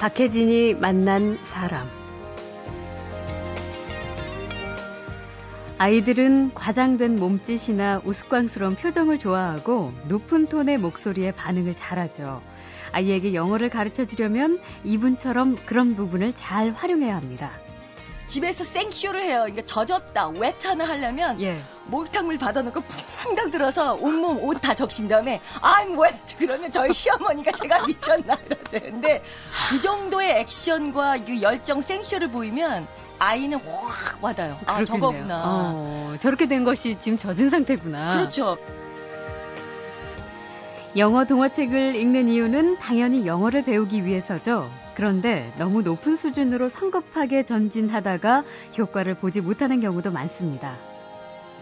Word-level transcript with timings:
박혜진이 0.00 0.76
만난 0.76 1.38
사람. 1.44 1.86
아이들은 5.76 6.54
과장된 6.54 7.16
몸짓이나 7.16 8.00
우스꽝스러운 8.06 8.76
표정을 8.76 9.18
좋아하고 9.18 9.92
높은 10.08 10.46
톤의 10.46 10.78
목소리에 10.78 11.32
반응을 11.32 11.74
잘하죠. 11.74 12.40
아이에게 12.92 13.34
영어를 13.34 13.68
가르쳐 13.68 14.06
주려면 14.06 14.58
이분처럼 14.84 15.56
그런 15.66 15.94
부분을 15.94 16.32
잘 16.32 16.70
활용해야 16.70 17.14
합니다. 17.14 17.50
집에서 18.30 18.64
생쇼를 18.64 19.22
해요. 19.24 19.40
그러니까 19.40 19.62
젖었다, 19.62 20.28
웨트 20.28 20.66
하나 20.66 20.86
하려면 20.88 21.40
예. 21.42 21.60
목욕탕물 21.86 22.38
받아놓고 22.38 22.80
쿵당 23.24 23.50
들어서 23.50 23.94
온몸 23.94 24.38
옷 24.44 24.60
다 24.60 24.74
적신 24.74 25.08
다음에 25.08 25.40
I'm 25.60 26.00
wet 26.00 26.36
그러면 26.38 26.70
저희 26.70 26.92
시어머니가 26.92 27.52
제가 27.52 27.86
미쳤나 27.86 28.38
이러세요. 28.46 28.80
근데 28.92 29.22
그 29.70 29.80
정도의 29.80 30.40
액션과 30.40 31.24
그 31.26 31.42
열정 31.42 31.80
생쇼를 31.82 32.30
보이면 32.30 32.86
아이는 33.18 33.58
확 33.58 34.22
와닿아요. 34.22 34.58
아 34.66 34.76
그렇겠네요. 34.76 34.84
저거구나. 34.84 35.42
어, 35.44 36.16
저렇게 36.20 36.46
된 36.46 36.64
것이 36.64 36.98
지금 37.00 37.18
젖은 37.18 37.50
상태구나. 37.50 38.16
그렇죠. 38.18 38.56
영어 40.96 41.24
동화책을 41.24 41.96
읽는 41.96 42.28
이유는 42.28 42.78
당연히 42.78 43.26
영어를 43.26 43.62
배우기 43.62 44.04
위해서죠. 44.04 44.70
그런데 44.94 45.52
너무 45.56 45.82
높은 45.82 46.16
수준으로 46.16 46.68
성급하게 46.68 47.44
전진하다가 47.44 48.44
효과를 48.78 49.14
보지 49.14 49.40
못하는 49.40 49.80
경우도 49.80 50.10
많습니다. 50.10 50.78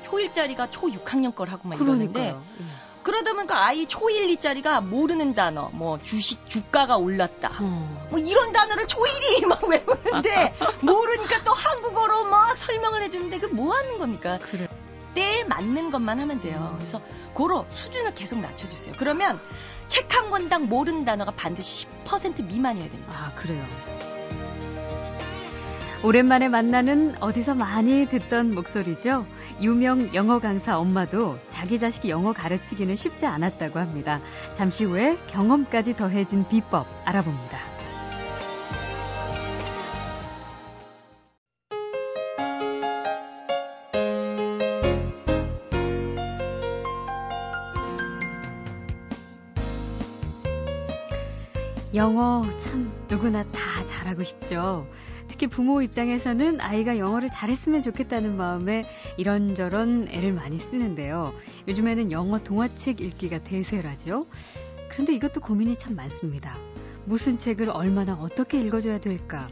초1짜리가 0.04 0.70
초6학년 0.70 1.34
걸 1.34 1.50
하고 1.50 1.68
막 1.68 1.80
이러는데 1.80 2.12
그러니까요. 2.12 2.42
그러다 3.02 3.32
보니까 3.32 3.64
아이 3.66 3.86
초1, 3.86 4.36
2짜리가 4.38 4.84
모르는 4.84 5.34
단어 5.34 5.70
뭐 5.72 5.98
주식 6.02 6.46
주가가 6.48 6.96
올랐다. 6.96 7.48
어. 7.60 8.06
뭐 8.10 8.18
이런 8.18 8.52
단어를 8.52 8.86
초1이 8.86 9.44
막 9.46 9.62
외우는데 9.64 10.54
모르니까 10.80 11.42
또 11.44 11.52
한국어로 11.52 12.24
막 12.24 12.56
설명을 12.58 13.02
해주는데 13.02 13.38
그 13.38 13.48
뭐 13.48 13.74
하는 13.74 13.98
겁니까? 13.98 14.38
그래. 14.50 14.68
때에 15.18 15.44
맞는 15.44 15.90
것만 15.90 16.20
하면 16.20 16.40
돼요. 16.40 16.70
음. 16.72 16.78
그래서 16.78 17.00
고로 17.34 17.66
수준을 17.68 18.14
계속 18.14 18.38
낮춰주세요. 18.38 18.94
그러면 18.98 19.40
책 19.88 20.08
한 20.14 20.30
권당 20.30 20.66
모르는 20.68 21.04
단어가 21.04 21.30
반드시 21.30 21.86
10% 22.04 22.46
미만이어야 22.46 22.88
됩니다. 22.88 23.12
아, 23.12 23.32
그래요. 23.34 23.64
오랜만에 26.02 26.48
만나는 26.48 27.16
어디서 27.20 27.54
많이 27.54 28.06
듣던 28.06 28.54
목소리죠. 28.54 29.26
유명 29.60 30.14
영어 30.14 30.38
강사 30.38 30.78
엄마도 30.78 31.38
자기 31.48 31.78
자식 31.78 32.08
영어 32.08 32.32
가르치기는 32.32 32.94
쉽지 32.94 33.26
않았다고 33.26 33.78
합니다. 33.80 34.20
잠시 34.54 34.84
후에 34.84 35.18
경험까지 35.28 35.96
더해진 35.96 36.46
비법 36.48 36.86
알아봅니다. 37.04 37.77
영어 52.08 52.42
참 52.56 52.90
누구나 53.10 53.44
다 53.50 53.60
잘하고 53.86 54.24
싶죠. 54.24 54.88
특히 55.28 55.46
부모 55.46 55.82
입장에서는 55.82 56.58
아이가 56.58 56.96
영어를 56.96 57.28
잘했으면 57.30 57.82
좋겠다는 57.82 58.34
마음에 58.34 58.82
이런저런 59.18 60.08
애를 60.08 60.32
많이 60.32 60.58
쓰는데요. 60.58 61.34
요즘에는 61.68 62.10
영어 62.10 62.38
동화책 62.38 63.02
읽기가 63.02 63.40
대세라죠. 63.40 64.24
그런데 64.88 65.14
이것도 65.16 65.42
고민이 65.42 65.76
참 65.76 65.96
많습니다. 65.96 66.56
무슨 67.04 67.36
책을 67.36 67.68
얼마나 67.68 68.14
어떻게 68.14 68.58
읽어줘야 68.58 69.00
될까? 69.00 69.46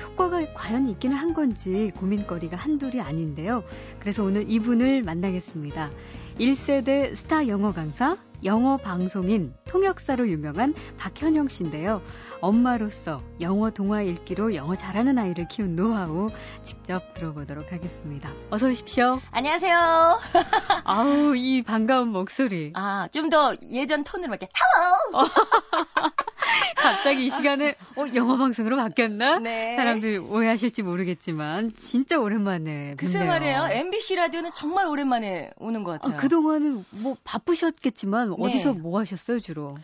효과가 0.00 0.52
과연 0.54 0.86
있기는 0.90 1.16
한 1.16 1.34
건지 1.34 1.90
고민거리가 1.96 2.56
한둘이 2.56 3.00
아닌데요. 3.00 3.64
그래서 3.98 4.22
오늘 4.22 4.48
이분을 4.48 5.02
만나겠습니다. 5.02 5.90
1세대 6.38 7.16
스타 7.16 7.48
영어 7.48 7.72
강사, 7.72 8.16
영어 8.44 8.76
방송인, 8.76 9.52
통역사로 9.66 10.28
유명한 10.28 10.74
박현영 10.96 11.48
씨인데요. 11.48 12.00
엄마로서 12.40 13.20
영어 13.40 13.70
동화 13.70 14.02
읽기로 14.02 14.54
영어 14.54 14.76
잘하는 14.76 15.18
아이를 15.18 15.48
키운 15.48 15.74
노하우 15.74 16.30
직접 16.62 17.14
들어보도록 17.14 17.72
하겠습니다. 17.72 18.30
어서 18.50 18.68
오십시오. 18.68 19.20
안녕하세요. 19.32 20.20
아우, 20.84 21.34
이 21.36 21.62
반가운 21.62 22.08
목소리. 22.08 22.72
아, 22.76 23.08
좀 23.12 23.28
더 23.28 23.54
예전 23.72 24.04
톤으로 24.04 24.30
이렇게 24.30 24.48
갑자기 26.92 27.26
이 27.26 27.30
시간에 27.30 27.74
어, 27.96 28.04
영어 28.14 28.36
방송으로 28.36 28.76
바뀌었나? 28.76 29.38
네. 29.38 29.76
사람들이 29.76 30.18
오해하실지 30.18 30.82
모르겠지만 30.82 31.72
진짜 31.74 32.18
오랜만에 32.18 32.96
뵙네요. 32.96 33.26
말이에요. 33.26 33.68
MBC 33.70 34.16
라디오는 34.16 34.52
정말 34.52 34.86
오랜만에 34.86 35.50
오는 35.56 35.82
것 35.82 35.92
같아요. 35.92 36.14
아, 36.14 36.20
그동안은 36.20 36.84
뭐 37.02 37.16
바쁘셨겠지만 37.24 38.30
네. 38.30 38.36
어디서 38.38 38.72
뭐 38.74 38.98
하셨어요 39.00 39.40
주로? 39.40 39.76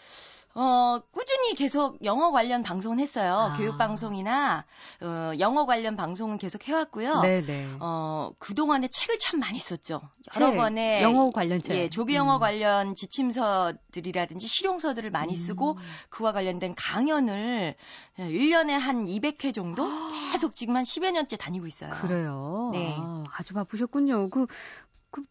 어, 0.56 1.00
꾸준히 1.10 1.54
계속 1.56 2.04
영어 2.04 2.30
관련 2.30 2.62
방송은 2.62 3.00
했어요. 3.00 3.50
아. 3.52 3.56
교육 3.56 3.76
방송이나 3.76 4.64
어, 5.00 5.32
영어 5.40 5.66
관련 5.66 5.96
방송은 5.96 6.38
계속 6.38 6.68
해왔고요. 6.68 7.22
네네. 7.22 7.76
어, 7.80 8.30
그 8.38 8.54
동안에 8.54 8.86
책을 8.86 9.18
참 9.18 9.40
많이 9.40 9.58
썼죠. 9.58 10.00
여러 10.36 10.50
책, 10.50 10.56
권의 10.56 11.02
영어 11.02 11.30
관련 11.32 11.60
책. 11.60 11.76
예, 11.76 11.90
조기 11.90 12.14
영어 12.14 12.36
음. 12.36 12.40
관련 12.40 12.94
지침서들이라든지 12.94 14.46
실용서들을 14.46 15.10
많이 15.10 15.34
쓰고 15.34 15.72
음. 15.72 15.78
그와 16.08 16.32
관련된 16.32 16.74
강연을 16.76 17.74
1년에 18.18 18.70
한 18.70 19.04
200회 19.06 19.52
정도 19.52 19.88
계속 20.32 20.54
지금 20.54 20.76
한 20.76 20.84
10여 20.84 21.10
년째 21.10 21.36
다니고 21.36 21.66
있어요. 21.66 21.90
그래요. 22.00 22.70
네. 22.72 22.94
아, 22.96 23.24
아주 23.32 23.54
바쁘셨군요. 23.54 24.30
그, 24.30 24.46
그 25.10 25.24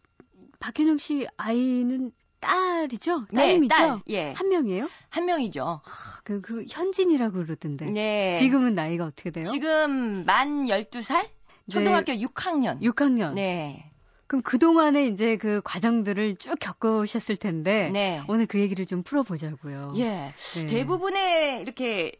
박현영 0.59 0.97
씨 0.97 1.25
아이는 1.37 2.11
딸이죠? 2.43 3.25
네, 3.31 3.41
딸님이죠? 3.41 3.75
딸. 3.75 3.99
예. 4.09 4.31
한 4.31 4.49
명이에요? 4.49 4.89
한 5.09 5.25
명이죠. 5.25 5.81
아, 5.83 6.19
그, 6.23 6.41
그 6.41 6.65
현진이라고 6.69 7.45
그러던데. 7.45 7.85
네. 7.85 8.35
지금은 8.35 8.75
나이가 8.75 9.05
어떻게 9.05 9.31
돼요? 9.31 9.45
지금 9.45 10.25
만 10.25 10.65
12살? 10.65 11.27
초등학교 11.69 12.13
6학년. 12.13 12.81
6학년. 12.81 13.33
네. 13.33 13.89
그럼 14.27 14.41
그동안에 14.41 15.05
이제 15.07 15.37
그 15.37 15.61
과정들을 15.63 16.37
쭉 16.37 16.55
겪으셨을 16.59 17.37
텐데 17.37 17.89
네. 17.93 18.21
오늘 18.27 18.47
그 18.47 18.59
얘기를 18.59 18.85
좀 18.85 19.03
풀어보자고요. 19.03 19.93
예. 19.97 20.33
네. 20.35 20.65
대부분의 20.65 21.61
이렇게 21.61 22.13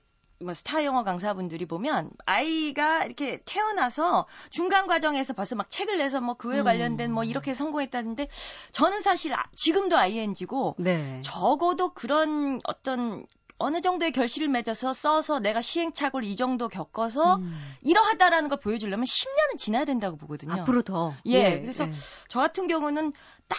뭐 0.43 0.53
스타 0.53 0.83
영어 0.85 1.03
강사분들이 1.03 1.65
보면 1.65 2.11
아이가 2.25 3.03
이렇게 3.05 3.41
태어나서 3.45 4.27
중간 4.49 4.87
과정에서 4.87 5.33
벌써 5.33 5.55
막 5.55 5.69
책을 5.69 5.97
내서 5.97 6.21
뭐 6.21 6.35
그에 6.35 6.59
음. 6.59 6.63
관련된 6.63 7.11
뭐 7.11 7.23
이렇게 7.23 7.53
성공했다는데 7.53 8.27
저는 8.71 9.01
사실 9.01 9.33
아- 9.33 9.45
지금도 9.55 9.97
ING고 9.97 10.75
네. 10.79 11.21
적어도 11.23 11.93
그런 11.93 12.59
어떤 12.65 13.25
어느 13.59 13.81
정도의 13.81 14.11
결실을 14.11 14.49
맺어서 14.49 14.93
써서 14.93 15.39
내가 15.39 15.61
시행착오를 15.61 16.27
이 16.27 16.35
정도 16.35 16.67
겪어서 16.67 17.35
음. 17.35 17.55
이러하다라는 17.81 18.49
걸 18.49 18.59
보여주려면 18.59 19.05
10년은 19.05 19.57
지나야 19.57 19.85
된다고 19.85 20.17
보거든요. 20.17 20.53
앞으로 20.53 20.81
더. 20.81 21.15
예, 21.25 21.61
그래서 21.61 21.87
예. 21.87 21.91
저 22.27 22.39
같은 22.39 22.67
경우는 22.67 23.13
딱 23.47 23.57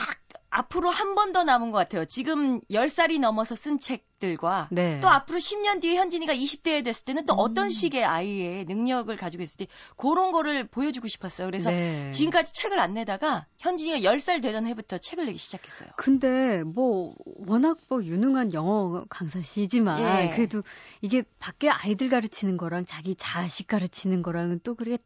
앞으로 0.55 0.91
한 0.91 1.15
번 1.15 1.33
더 1.33 1.43
남은 1.43 1.73
것 1.73 1.79
같아요. 1.79 2.05
지금 2.05 2.61
10살이 2.71 3.19
넘어서 3.19 3.57
쓴 3.57 3.81
책들과 3.81 4.69
네. 4.71 5.01
또 5.01 5.09
앞으로 5.09 5.39
10년 5.39 5.81
뒤에 5.81 5.97
현진이가 5.97 6.33
20대에 6.35 6.85
됐을 6.85 7.05
때는 7.05 7.27
또 7.27 7.35
음. 7.35 7.39
어떤 7.41 7.71
식의 7.71 8.05
아이의 8.05 8.65
능력을 8.67 9.15
가지고 9.17 9.43
있을지 9.43 9.67
그런 9.97 10.31
거를 10.31 10.67
보여주고 10.69 11.09
싶었어요. 11.09 11.49
그래서 11.49 11.71
네. 11.71 12.11
지금까지 12.13 12.53
책을 12.55 12.79
안 12.79 12.95
내다가 12.95 13.47
현진이가 13.59 13.99
10살 14.09 14.43
되던 14.43 14.67
해부터 14.67 14.99
책을 14.99 15.27
내기 15.27 15.39
시작했어요. 15.39 15.89
근데 15.97 16.63
뭐 16.63 17.13
워낙 17.49 17.79
뭐 17.89 18.05
유능한 18.05 18.53
영어 18.53 19.05
강사시지만 19.09 20.01
예. 20.01 20.37
그래도 20.37 20.63
이게 21.01 21.25
밖에 21.41 21.69
아이들 21.69 22.09
가르치는 22.09 22.57
거랑 22.57 22.85
자기 22.87 23.17
자식 23.17 23.67
가르치는 23.67 24.23
거랑은 24.23 24.61
또 24.63 24.75
그게 24.77 24.99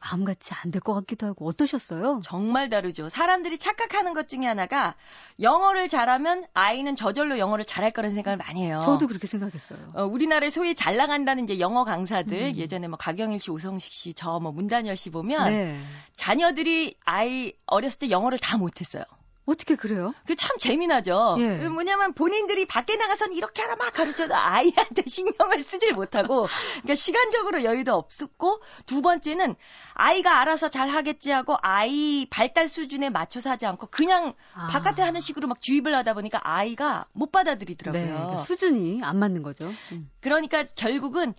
마음같이 0.00 0.54
안 0.54 0.70
될 0.70 0.80
것 0.80 0.94
같기도 0.94 1.26
하고 1.26 1.46
어떠셨어요? 1.48 2.20
정말 2.22 2.68
다르죠. 2.68 3.08
사람들이 3.08 3.58
착각하는 3.58 4.14
것 4.14 4.28
중에 4.28 4.46
하나가 4.46 4.94
영어를 5.40 5.88
잘하면 5.88 6.44
아이는 6.54 6.94
저절로 6.94 7.38
영어를 7.38 7.64
잘할 7.64 7.90
거라는 7.90 8.14
생각을 8.14 8.36
많이 8.36 8.64
해요. 8.64 8.80
저도 8.84 9.06
그렇게 9.08 9.26
생각했어요. 9.26 9.78
어, 9.94 10.04
우리나라에 10.04 10.50
소위 10.50 10.74
잘 10.74 10.96
나간다는 10.96 11.44
이제 11.44 11.58
영어 11.58 11.84
강사들 11.84 12.32
음. 12.38 12.54
예전에 12.54 12.86
뭐 12.88 12.96
가경일 12.96 13.40
씨, 13.40 13.50
오성식 13.50 13.92
씨, 13.92 14.14
저 14.14 14.38
뭐 14.38 14.52
문단열 14.52 14.96
씨 14.96 15.10
보면 15.10 15.50
네. 15.50 15.80
자녀들이 16.16 16.94
아이 17.04 17.52
어렸을 17.66 17.98
때 17.98 18.10
영어를 18.10 18.38
다 18.38 18.56
못했어요. 18.56 19.02
어떻게 19.48 19.76
그래요? 19.76 20.14
그 20.26 20.34
참 20.38 20.56
재미나죠. 20.58 21.36
예. 21.40 21.58
그 21.58 21.66
뭐냐면 21.66 22.12
본인들이 22.14 22.64
밖에 22.66 22.96
나가서는 22.96 23.34
이렇게 23.34 23.60
하라 23.62 23.74
막 23.76 23.92
가르쳐도 23.92 24.34
아이한테 24.34 25.02
신경을 25.08 25.62
쓰질 25.62 25.92
못하고, 25.92 26.46
그러니까 26.74 26.94
시간적으로 26.94 27.64
여유도 27.64 27.92
없었고, 27.94 28.62
두 28.86 29.02
번째는 29.02 29.56
아이가 29.94 30.40
알아서 30.40 30.68
잘 30.68 30.88
하겠지 30.88 31.32
하고 31.32 31.56
아이 31.60 32.26
발달 32.30 32.68
수준에 32.68 33.10
맞춰서 33.10 33.50
하지 33.50 33.66
않고 33.66 33.88
그냥 33.88 34.34
아. 34.54 34.68
바깥에 34.68 35.02
하는 35.02 35.20
식으로 35.20 35.48
막 35.48 35.60
주입을 35.60 35.92
하다 35.92 36.14
보니까 36.14 36.40
아이가 36.44 37.06
못 37.12 37.32
받아들이더라고요. 37.32 38.30
네, 38.30 38.36
그 38.36 38.44
수준이 38.44 39.02
안 39.02 39.18
맞는 39.18 39.42
거죠. 39.42 39.68
음. 39.92 40.08
그러니까 40.20 40.64
결국은 40.76 41.34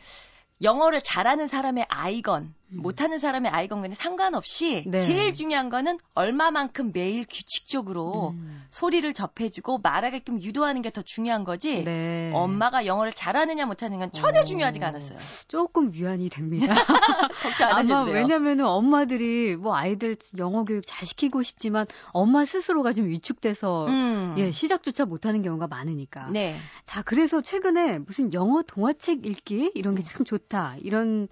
영어를 0.62 1.02
잘하는 1.02 1.48
사람의 1.48 1.86
아이건 1.88 2.44
음. 2.44 2.56
못하는 2.72 3.18
사람의 3.20 3.52
아이건 3.52 3.82
간에 3.82 3.96
상관없이 3.96 4.84
네. 4.88 5.00
제일 5.02 5.34
중요한 5.34 5.70
거는 5.70 5.98
얼마만큼 6.14 6.92
매일 6.94 7.26
규칙적으로 7.30 8.30
음. 8.32 8.64
소리를 8.70 9.12
접해주고 9.14 9.80
말하게끔 9.80 10.42
유도하는 10.42 10.82
게 10.82 10.90
더 10.90 11.04
중요한 11.04 11.44
거지. 11.44 11.84
네. 11.84 12.32
엄마가 12.34 12.88
영어를 12.88 13.14
잘하느냐 13.14 13.68
못하느냐는 13.68 14.12
전혀 14.12 14.42
어. 14.42 14.44
중요하지가 14.44 14.88
않았어요. 14.88 15.20
조금 15.48 15.92
위안이 15.94 16.30
됩니다. 16.30 16.74
걱정 17.44 17.70
안 17.70 17.78
하셔도 17.78 18.06
돼요. 18.06 18.16
왜냐면은 18.16 18.66
엄마들이 18.66 19.56
뭐 19.56 19.76
아이들 19.76 20.18
영어 20.40 20.64
교육 20.64 20.84
잘 20.88 21.06
시키고 21.06 21.44
싶지만 21.44 21.86
엄마 22.12 22.44
스스로가 22.46 22.94
좀 22.94 23.08
위축돼서 23.08 23.86
음. 23.88 24.34
예, 24.40 24.50
시작조차 24.50 25.06
못하는 25.06 25.44
경우가 25.44 25.68
많으니까. 25.68 26.30
네. 26.32 26.58
자, 26.86 27.04
그래서 27.04 27.42
최근에 27.42 28.00
무슨 28.00 28.34
영어 28.34 28.64
동화책 28.64 29.26
읽기 29.26 29.72
이런 29.76 29.94
게 29.96 30.02
참 30.02 30.26
좋다. 30.26 30.76
이런 30.82 31.28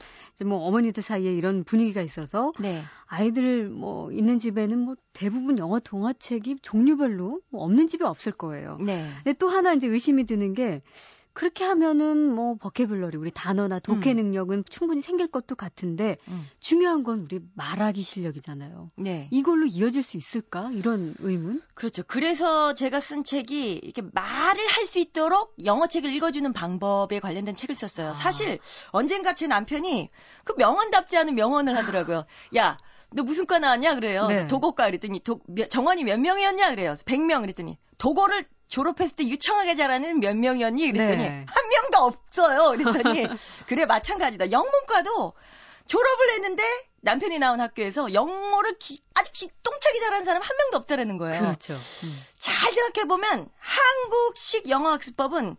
뭐 0.45 0.59
어머니들 0.67 1.01
사이에 1.01 1.26
이런 1.33 1.63
분위기가 1.63 2.01
있어서 2.01 2.51
네. 2.59 2.81
아이들 3.05 3.69
뭐 3.69 4.11
있는 4.11 4.39
집에는 4.39 4.77
뭐 4.79 4.95
대부분 5.13 5.57
영어 5.57 5.79
동화책이 5.79 6.57
종류별로 6.61 7.41
뭐 7.49 7.63
없는 7.63 7.87
집이 7.87 8.03
없을 8.03 8.31
거예요. 8.31 8.77
네. 8.85 9.07
근데 9.23 9.37
또 9.37 9.47
하나 9.47 9.73
이제 9.73 9.87
의심이 9.87 10.25
드는 10.25 10.53
게 10.53 10.81
그렇게 11.37 11.63
하면은 11.65 12.33
뭐 12.33 12.55
버케블러리 12.55 13.15
우리 13.15 13.29
단어나 13.29 13.77
독해 13.77 14.13
음. 14.13 14.15
능력은 14.15 14.63
충분히 14.71 15.01
생길 15.01 15.27
것도 15.27 15.55
같은데 15.55 16.17
음. 16.29 16.47
중요한 16.59 17.03
건 17.03 17.19
우리 17.19 17.39
말하기 17.53 18.01
실력이잖아요. 18.01 18.89
네. 18.95 19.27
이걸로 19.29 19.67
이어질 19.67 20.01
수 20.01 20.17
있을까? 20.17 20.71
이런 20.73 21.13
의문? 21.19 21.61
그렇죠. 21.75 22.01
그래서 22.07 22.73
제가 22.73 22.99
쓴 22.99 23.23
책이 23.23 23.73
이렇게 23.73 24.01
말을 24.01 24.65
할 24.67 24.87
수 24.87 24.97
있도록 24.97 25.53
영어 25.65 25.85
책을 25.85 26.09
읽어주는 26.11 26.51
방법에 26.53 27.19
관련된 27.19 27.53
책을 27.53 27.75
썼어요. 27.75 28.09
아. 28.09 28.13
사실 28.13 28.57
언젠가 28.89 29.35
제 29.35 29.45
남편이 29.45 30.09
그 30.43 30.53
명언답지 30.57 31.17
않은 31.17 31.35
명언을 31.35 31.75
하더라고요. 31.77 32.25
야, 32.55 32.77
너 33.11 33.21
무슨 33.21 33.45
과 33.45 33.59
나왔냐? 33.59 33.93
그래요. 33.93 34.25
네. 34.27 34.47
도고과 34.47 34.85
그랬더니 34.87 35.19
도, 35.19 35.39
몇- 35.45 35.69
정원이 35.69 36.03
몇 36.03 36.19
명이었냐? 36.19 36.69
그래요. 36.71 36.93
100명 37.05 37.41
그랬더니 37.41 37.77
도고를 37.99 38.45
졸업했을 38.67 39.15
때 39.15 39.23
유창하게 39.25 39.75
잘하는 39.75 40.19
몇 40.19 40.35
명이었니? 40.35 40.91
그랬더니 40.91 41.23
네. 41.23 41.45
한 41.47 41.69
명도 41.69 41.97
없어요. 41.99 42.71
그랬더니 42.77 43.27
그래 43.67 43.85
마찬가지다. 43.85 44.51
영문과도 44.51 45.33
졸업을 45.87 46.31
했는데 46.33 46.63
남편이 47.01 47.39
나온 47.39 47.61
학교에서 47.61 48.13
영어를 48.13 48.77
기- 48.77 49.01
아주 49.15 49.31
기똥차게 49.31 49.99
잘하는 49.99 50.25
사람 50.25 50.41
한 50.41 50.49
명도 50.57 50.77
없다라는 50.79 51.17
거예요. 51.17 51.39
그렇죠. 51.41 51.73
음. 51.73 52.23
잘 52.39 52.73
생각해 52.73 53.07
보면 53.07 53.47
한국식 53.59 54.69
영어 54.69 54.91
학습법은 54.91 55.55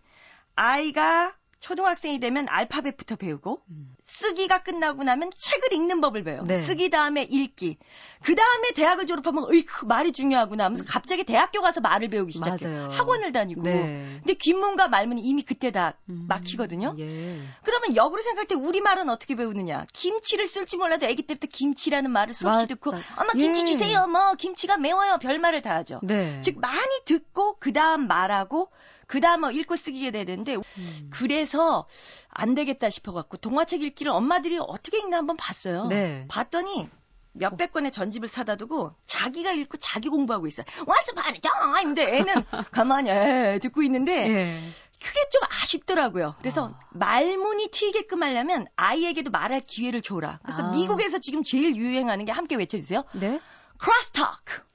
아이가 0.54 1.34
초등학생이 1.60 2.20
되면 2.20 2.46
알파벳부터 2.48 3.16
배우고 3.16 3.62
음. 3.70 3.94
쓰기가 4.00 4.62
끝나고 4.62 5.02
나면 5.02 5.30
책을 5.36 5.72
읽는 5.72 6.00
법을 6.00 6.22
배워요. 6.22 6.44
네. 6.44 6.56
쓰기 6.56 6.88
다음에 6.88 7.22
읽기. 7.22 7.78
그 8.22 8.34
다음에 8.34 8.70
대학을 8.74 9.06
졸업하면 9.06 9.50
으이크 9.50 9.84
말이 9.84 10.12
중요하구나 10.12 10.64
하면서 10.64 10.84
갑자기 10.86 11.24
대학교 11.24 11.60
가서 11.60 11.80
말을 11.80 12.08
배우기 12.08 12.32
시작해요. 12.32 12.70
맞아요. 12.70 12.88
학원을 12.90 13.32
다니고. 13.32 13.62
네. 13.62 14.06
근데 14.18 14.34
귓문과 14.34 14.88
말문이 14.88 15.20
이미 15.22 15.42
그때 15.42 15.72
다 15.72 15.94
음. 16.08 16.26
막히거든요. 16.28 16.94
예. 17.00 17.40
그러면 17.64 17.96
역으로 17.96 18.22
생각할 18.22 18.46
때 18.46 18.54
우리말은 18.54 19.08
어떻게 19.08 19.34
배우느냐? 19.34 19.86
김치를 19.92 20.46
쓸지 20.46 20.76
몰라도 20.76 21.06
아기 21.06 21.22
때부터 21.22 21.48
김치라는 21.50 22.10
말을 22.10 22.34
수없이 22.34 22.62
맞다. 22.62 22.66
듣고 22.66 22.92
엄마 23.16 23.32
김치 23.32 23.62
예. 23.62 23.64
주세요. 23.66 24.06
뭐 24.06 24.34
김치가 24.34 24.76
매워요. 24.76 25.18
별말을 25.18 25.62
다 25.62 25.74
하죠. 25.76 26.00
네. 26.04 26.40
즉 26.42 26.60
많이 26.60 26.88
듣고 27.04 27.56
그 27.58 27.72
다음 27.72 28.06
말하고 28.06 28.70
그 29.08 29.20
다음 29.20 29.40
뭐 29.40 29.50
읽고 29.50 29.74
쓰기게 29.74 30.10
되는데 30.10 30.56
음. 30.56 31.10
그래서 31.10 31.86
안 32.28 32.54
되겠다 32.54 32.90
싶어갖고 32.90 33.38
동화책 33.38 33.82
읽기를 33.82 34.12
엄마들이 34.12 34.58
어떻게 34.60 34.98
읽나 34.98 35.16
한번 35.16 35.36
봤어요. 35.36 35.86
네. 35.86 36.26
봤더니 36.28 36.90
몇백 37.32 37.72
권의 37.72 37.90
전집을 37.90 38.28
사다 38.28 38.56
두고 38.56 38.92
자기가 39.06 39.52
읽고 39.52 39.78
자기 39.78 40.10
공부하고 40.10 40.46
있어요. 40.46 40.66
Once 40.86 41.12
upon 41.12 41.34
a 41.34 41.40
time. 41.40 41.84
근데 41.84 42.18
애는 42.18 42.34
가만히 42.70 43.10
에, 43.10 43.58
듣고 43.60 43.82
있는데 43.82 44.28
예. 44.28 44.58
그게 45.02 45.20
좀 45.30 45.42
아쉽더라고요. 45.62 46.34
그래서 46.38 46.74
아. 46.74 46.78
말문이 46.90 47.68
튀게끔 47.68 48.22
하려면 48.22 48.66
아이에게도 48.76 49.30
말할 49.30 49.62
기회를 49.62 50.02
줘라. 50.02 50.40
그래서 50.42 50.64
아. 50.64 50.70
미국에서 50.72 51.18
지금 51.18 51.42
제일 51.42 51.76
유행하는 51.76 52.26
게 52.26 52.32
함께 52.32 52.56
외쳐주세요. 52.56 53.04
네. 53.14 53.40
크로스토크. 53.78 54.68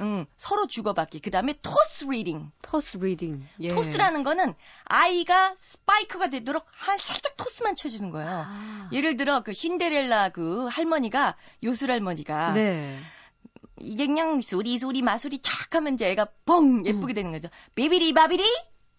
음, 0.00 0.26
서로 0.36 0.66
주고받기. 0.66 1.20
그 1.20 1.30
다음에 1.30 1.52
toss 1.54 2.04
reading. 2.06 2.50
toss 2.62 2.98
reading. 2.98 3.46
예. 3.60 3.68
토스라는 3.68 4.22
거는 4.22 4.54
아이가 4.84 5.54
스파이크가 5.58 6.28
되도록 6.28 6.64
한 6.70 6.96
살짝 6.98 7.36
토스만 7.36 7.76
쳐 7.76 7.88
주는 7.88 8.10
거예요. 8.10 8.44
아. 8.46 8.88
예를 8.92 9.16
들어 9.16 9.40
그 9.42 9.52
신데렐라 9.52 10.30
그 10.30 10.66
할머니가 10.68 11.36
요술 11.62 11.90
할머니가 11.90 12.52
네. 12.52 12.98
이게 13.80 14.06
그냥 14.06 14.40
수리 14.40 14.78
수리 14.78 15.02
마수리 15.02 15.40
쫙 15.42 15.74
하면 15.74 15.94
이제 15.94 16.08
애가 16.10 16.28
뻥 16.46 16.86
예쁘게 16.86 17.12
되는 17.12 17.32
거죠. 17.32 17.48
비비디 17.74 18.12
바비디 18.12 18.44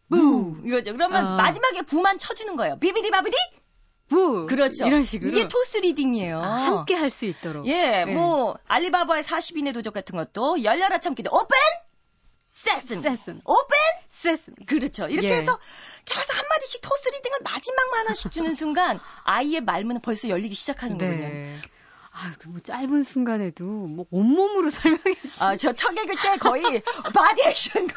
부 0.09 0.57
이거죠. 0.65 0.93
그러면 0.93 1.25
어. 1.25 1.35
마지막에 1.37 1.81
부만 1.83 2.17
쳐주는 2.17 2.55
거예요. 2.57 2.77
비비디 2.79 3.09
바비디 3.09 3.35
부. 4.07 4.45
그렇죠. 4.45 4.85
이런 4.85 5.03
식으로. 5.03 5.31
이게 5.31 5.47
toss 5.47 5.77
reading이에요. 5.77 6.41
아, 6.41 6.45
함께 6.65 6.93
할 6.95 7.09
수 7.09 7.25
있도록. 7.25 7.67
예, 7.67 8.05
예. 8.07 8.13
뭐 8.13 8.57
알리바바의 8.67 9.23
40인의 9.23 9.73
도적 9.73 9.93
같은 9.93 10.15
것도 10.15 10.63
열려라 10.63 10.99
참기도 10.99 11.35
오픈 11.35 11.47
sesame 12.45 13.01
sesame. 13.01 13.41
Open 13.45 13.75
sesame. 14.09 14.51
그렇죠. 14.65 15.07
이렇게 15.07 15.29
예. 15.29 15.37
해서 15.37 15.57
계속 16.05 16.37
한 16.37 16.43
마디씩 16.49 16.81
toss 16.81 17.09
reading을 17.09 17.39
마지막만 17.43 17.99
하나씩 18.01 18.31
주는 18.31 18.53
순간 18.55 18.99
아이의 19.23 19.61
말문은 19.61 20.01
벌써 20.01 20.29
열리기 20.29 20.55
시작하는 20.55 20.97
거거든요. 20.97 21.59
네. 22.15 22.27
아, 22.29 22.33
그 22.39 22.49
뭐 22.49 22.59
짧은 22.61 23.03
순간에도 23.03 23.65
뭐 23.65 24.05
온몸으로 24.11 24.69
설명해 24.71 25.15
주시. 25.21 25.43
아, 25.43 25.55
저 25.57 25.72
책 25.72 25.91
읽을 25.97 26.15
때 26.21 26.37
거의 26.37 26.81
body 27.13 27.41
action과 27.45 27.93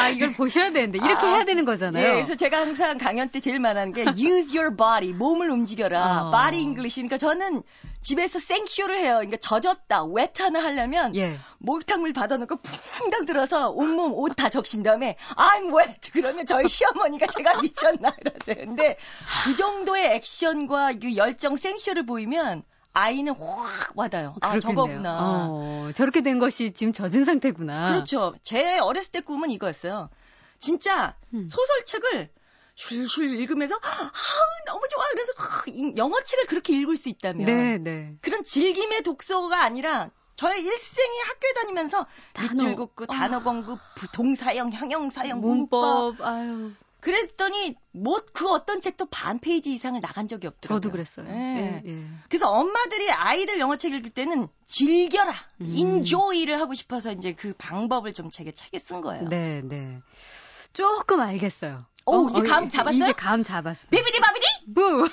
아, 0.00 0.08
이걸 0.08 0.32
보셔야 0.32 0.72
되는데 0.72 0.98
이렇게 0.98 1.26
아, 1.26 1.30
해야 1.34 1.44
되는 1.44 1.64
거잖아요. 1.64 2.04
예, 2.04 2.10
그래서 2.12 2.34
제가 2.34 2.58
항상 2.58 2.98
강연 2.98 3.28
때 3.28 3.38
제일 3.40 3.60
말하는 3.60 3.92
게 3.92 4.04
use 4.16 4.58
your 4.58 4.76
body, 4.76 5.12
몸을 5.12 5.50
움직여라. 5.50 6.28
어. 6.28 6.30
body 6.32 6.60
English. 6.62 6.96
그러니까 7.00 7.18
저는 7.18 7.62
집에서 8.02 8.38
생쇼를 8.38 8.98
해요. 8.98 9.14
그러니까 9.16 9.36
젖었다, 9.38 10.04
wet 10.06 10.42
하나 10.42 10.62
하려면 10.64 11.14
예. 11.16 11.38
목욕탕물 11.58 12.12
받아놓고 12.12 12.56
쿵당 12.98 13.24
들어서 13.24 13.70
온몸 13.70 14.12
옷 14.14 14.34
다 14.36 14.48
적신 14.50 14.82
다음에 14.82 15.16
I'm 15.36 15.74
wet. 15.76 16.10
그러면 16.12 16.44
저희 16.46 16.66
시어머니가 16.68 17.26
제가 17.28 17.60
미쳤나 17.62 18.14
이러세요. 18.20 18.66
근데 18.66 18.96
그 19.44 19.54
정도의 19.54 20.14
액션과 20.16 20.94
그 21.00 21.16
열정 21.16 21.56
생쇼를 21.56 22.04
보이면 22.04 22.62
아이는 22.98 23.34
확 23.34 23.92
와닿아요. 23.94 24.36
아, 24.40 24.52
그렇겠네요. 24.52 24.60
저거구나. 24.60 25.18
어, 25.50 25.90
저렇게 25.94 26.22
된 26.22 26.38
것이 26.38 26.72
지금 26.72 26.94
젖은 26.94 27.26
상태구나. 27.26 27.88
그렇죠. 27.92 28.34
제 28.42 28.78
어렸을 28.78 29.12
때 29.12 29.20
꿈은 29.20 29.50
이거였어요. 29.50 30.08
진짜 30.58 31.14
음. 31.34 31.46
소설책을 31.48 32.30
슐슐 32.74 33.28
읽으면서 33.38 33.74
아 33.74 34.10
너무 34.66 34.80
좋아. 34.88 35.04
그래서 35.12 35.32
아, 35.38 35.62
이 35.68 35.92
영어 35.98 36.18
책을 36.20 36.46
그렇게 36.46 36.72
읽을 36.78 36.96
수 36.96 37.10
있다면 37.10 37.44
네, 37.46 37.78
네. 37.78 38.14
그런 38.22 38.42
즐김의 38.42 39.02
독서가 39.02 39.62
아니라 39.62 40.10
저의 40.36 40.62
일생이 40.62 41.18
학교에 41.26 41.52
다니면서 41.54 42.06
단어. 42.32 42.48
밑줄 42.52 42.76
긋고 42.76 43.04
아. 43.08 43.14
단어 43.14 43.42
공부, 43.42 43.76
부- 43.96 44.12
동사형, 44.12 44.72
형용사형, 44.72 45.40
문법. 45.40 45.84
문법, 46.14 46.26
아유. 46.26 46.72
그랬더니 47.00 47.76
뭐 47.92 48.16
그 48.32 48.50
어떤 48.50 48.80
책도 48.80 49.06
반 49.06 49.38
페이지 49.38 49.72
이상을 49.72 50.00
나간 50.00 50.26
적이 50.28 50.48
없더라고요. 50.48 50.80
저도 50.80 50.90
그랬어요. 50.92 51.26
예. 51.28 51.82
예, 51.86 51.90
예. 51.90 52.04
그래서 52.28 52.50
엄마들이 52.50 53.10
아이들 53.10 53.58
영어책 53.60 53.92
읽을 53.94 54.10
때는 54.10 54.48
즐겨라, 54.66 55.32
음. 55.60 55.66
enjoy를 55.66 56.60
하고 56.60 56.74
싶어서 56.74 57.12
이제 57.12 57.32
그 57.32 57.54
방법을 57.56 58.12
좀 58.12 58.30
책에 58.30 58.52
책에 58.52 58.78
쓴 58.78 59.00
거예요. 59.00 59.28
네, 59.28 59.62
네. 59.64 60.00
조금 60.72 61.20
알겠어요. 61.20 61.86
오, 62.06 62.28
이제 62.30 62.42
감 62.42 62.64
이- 62.66 62.70
잡았어요? 62.70 63.04
이제 63.04 63.12
감 63.12 63.42
잡았어. 63.42 63.88
비비디 63.90 64.20
바비디? 64.20 64.46
부! 64.74 65.08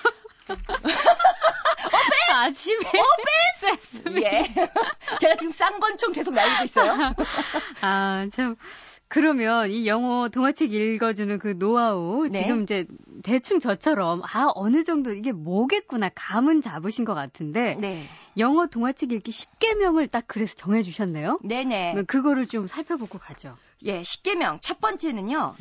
아침에. 2.34 2.84
세스. 3.60 4.04
예. 4.24 4.44
제가 5.20 5.36
지금 5.36 5.52
쌍권총 5.52 6.12
계속 6.12 6.34
날리고 6.34 6.64
있어요. 6.66 7.14
아, 7.82 8.26
참. 8.34 8.56
그러면 9.14 9.70
이 9.70 9.86
영어 9.86 10.28
동화책 10.28 10.74
읽어주는 10.74 11.38
그 11.38 11.60
노하우 11.60 12.28
네. 12.30 12.40
지금 12.40 12.64
이제 12.64 12.88
대충 13.22 13.60
저처럼 13.60 14.24
아 14.24 14.50
어느 14.56 14.84
정도 14.84 15.14
이게 15.14 15.32
뭐겠구나 15.32 16.10
감은 16.16 16.64
잡으신 16.64 17.06
것 17.06 17.14
같은데 17.14 17.76
네. 17.76 18.08
영어 18.40 18.66
동화책 18.66 19.12
읽기 19.12 19.30
10개명을 19.30 20.10
딱 20.10 20.24
그래서 20.26 20.56
정해주셨네요. 20.56 21.42
네네. 21.44 22.06
그거를 22.08 22.48
좀 22.48 22.66
살펴보고 22.66 23.20
가죠. 23.20 23.56
예, 23.84 24.02
10개명. 24.02 24.60
첫 24.60 24.82
번째는요, 24.82 25.54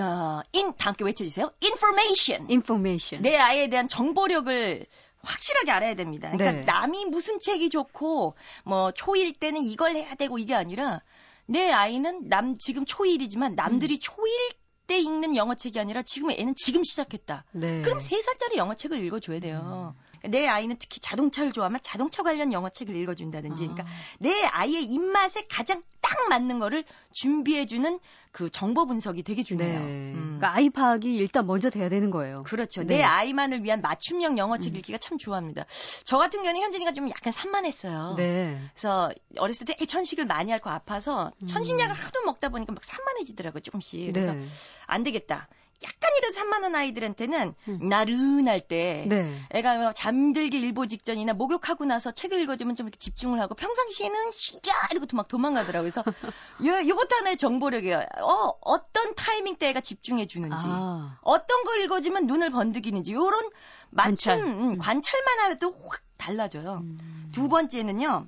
어, 0.00 0.40
인, 0.52 0.72
다 0.78 0.88
함께 0.88 1.04
외쳐주세요. 1.04 1.52
information. 1.62 2.46
information. 2.48 3.22
내 3.22 3.36
아이에 3.36 3.68
대한 3.68 3.86
정보력을 3.86 4.86
확실하게 5.22 5.70
알아야 5.72 5.94
됩니다. 5.94 6.30
그러니까 6.30 6.52
네. 6.52 6.64
남이 6.64 7.06
무슨 7.06 7.38
책이 7.38 7.68
좋고, 7.68 8.34
뭐, 8.64 8.92
초1 8.92 9.38
때는 9.38 9.62
이걸 9.62 9.92
해야 9.92 10.14
되고 10.14 10.38
이게 10.38 10.54
아니라, 10.54 11.00
내 11.46 11.70
아이는 11.70 12.28
남, 12.28 12.56
지금 12.58 12.84
초1이지만 12.84 13.52
음. 13.52 13.54
남들이 13.54 13.98
초1 13.98 14.56
때 14.86 14.98
읽는 14.98 15.34
영어책이 15.36 15.78
아니라 15.80 16.02
지금 16.02 16.30
애는 16.30 16.54
지금 16.56 16.84
시작했다. 16.84 17.44
네. 17.52 17.82
그럼 17.82 17.98
3살짜리 17.98 18.56
영어책을 18.56 19.00
읽어줘야 19.00 19.40
돼요. 19.40 19.60
그러니까 19.62 19.94
내 20.28 20.46
아이는 20.46 20.76
특히 20.78 21.00
자동차를 21.00 21.52
좋아하면 21.52 21.80
자동차 21.82 22.22
관련 22.22 22.52
영어 22.52 22.68
책을 22.68 22.94
읽어준다든지, 22.96 23.66
그러니까 23.66 23.86
내 24.18 24.44
아이의 24.44 24.84
입맛에 24.84 25.46
가장 25.48 25.82
딱 26.00 26.28
맞는 26.28 26.58
거를 26.58 26.84
준비해주는 27.12 27.98
그 28.30 28.50
정보 28.50 28.86
분석이 28.86 29.22
되게 29.22 29.42
네. 29.42 29.44
중요해요. 29.44 29.78
음. 29.78 30.14
그러니까 30.38 30.54
아이 30.54 30.68
파악이 30.68 31.14
일단 31.14 31.46
먼저 31.46 31.70
돼야 31.70 31.88
되는 31.88 32.10
거예요. 32.10 32.42
그렇죠. 32.42 32.82
네. 32.82 32.96
내 32.96 33.02
아이만을 33.02 33.62
위한 33.62 33.80
맞춤형 33.80 34.36
영어책 34.36 34.74
음. 34.74 34.78
읽기가 34.78 34.98
참 34.98 35.18
좋아합니다. 35.18 35.64
저 36.04 36.18
같은 36.18 36.42
경우는 36.42 36.60
현진이가 36.60 36.92
좀 36.92 37.08
약간 37.08 37.32
산만했어요. 37.32 38.14
네. 38.16 38.60
그래서 38.74 39.12
어렸을 39.38 39.66
때 39.66 39.74
천식을 39.86 40.26
많이 40.26 40.52
앓고 40.52 40.68
아파서 40.68 41.32
음. 41.42 41.46
천신약을 41.46 41.94
하도 41.94 42.22
먹다 42.22 42.48
보니까 42.48 42.72
막 42.72 42.82
산만해지더라고요, 42.82 43.60
조금씩. 43.60 44.12
그래서 44.12 44.32
네. 44.32 44.44
안 44.86 45.04
되겠다. 45.04 45.48
약간이라도 45.84 46.32
산만한 46.32 46.74
아이들한테는 46.74 47.54
음. 47.68 47.88
나른할 47.88 48.60
때 48.60 49.04
네. 49.08 49.40
애가 49.50 49.78
뭐 49.78 49.92
잠들기 49.92 50.58
일보 50.58 50.86
직전이나 50.86 51.34
목욕하고 51.34 51.84
나서 51.84 52.10
책을 52.12 52.40
읽어주면 52.40 52.74
좀 52.74 52.86
이렇게 52.86 52.98
집중을 52.98 53.40
하고 53.40 53.54
평상시에는 53.54 54.32
시야 54.32 54.74
이러고 54.90 55.06
막 55.14 55.28
도망가더라고요. 55.28 55.90
그래서 55.90 56.02
요, 56.66 56.88
요것도 56.88 57.16
하나의 57.16 57.36
정보력이에요. 57.36 57.98
어, 58.20 58.58
어떤 58.62 59.14
타이밍 59.14 59.56
때 59.56 59.68
애가 59.68 59.80
집중해 59.80 60.26
주는지. 60.26 60.64
아. 60.66 61.18
어떤 61.22 61.64
거 61.64 61.76
읽어주면 61.76 62.26
눈을 62.26 62.50
번득이는지 62.50 63.12
요런 63.12 63.50
맞춤 63.90 64.04
관찰. 64.04 64.38
음, 64.40 64.46
음. 64.46 64.78
관찰만 64.78 65.50
해도 65.50 65.74
확 65.86 66.00
달라져요. 66.18 66.80
음. 66.82 67.28
두 67.32 67.48
번째는요. 67.48 68.26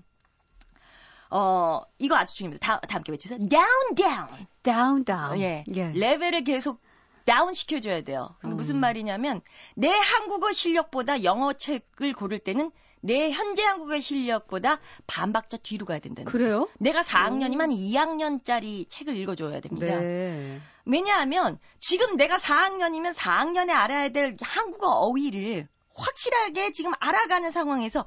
어, 1.31 1.83
이거 1.99 2.17
아주 2.17 2.35
중요합니다. 2.35 2.67
다, 2.67 2.81
다 2.81 2.97
함께 2.97 3.13
외치세요. 3.13 3.39
down, 3.49 3.95
down. 3.95 4.47
down 4.63 5.05
down. 5.05 5.41
예. 5.41 5.65
예. 5.75 5.93
레벨을 5.93 6.45
계속 6.45 6.81
다운 7.27 7.53
시켜줘야 7.53 8.01
돼요. 8.01 8.35
음. 8.45 8.57
무슨 8.57 8.77
말이냐면, 8.77 9.43
내 9.75 9.89
한국어 9.89 10.53
실력보다 10.53 11.25
영어 11.25 11.53
책을 11.53 12.15
고를 12.15 12.39
때는 12.39 12.71
내 13.01 13.31
현재 13.31 13.63
한국어 13.63 14.01
실력보다 14.01 14.79
반박자 15.07 15.59
뒤로 15.59 15.87
가야 15.87 15.99
된다는 15.99 16.25
거죠. 16.25 16.39
그래요? 16.39 16.69
내가 16.79 17.03
4학년이면 17.03 17.71
2학년짜리 17.71 18.89
책을 18.89 19.17
읽어줘야 19.17 19.61
됩니다. 19.61 19.87
네. 19.87 20.61
왜냐하면 20.85 21.59
지금 21.79 22.17
내가 22.17 22.37
4학년이면 22.37 23.15
4학년에 23.15 23.71
알아야 23.71 24.09
될 24.09 24.37
한국어 24.41 24.89
어휘를 24.89 25.69
확실하게 25.95 26.73
지금 26.73 26.93
알아가는 26.99 27.51
상황에서 27.51 28.05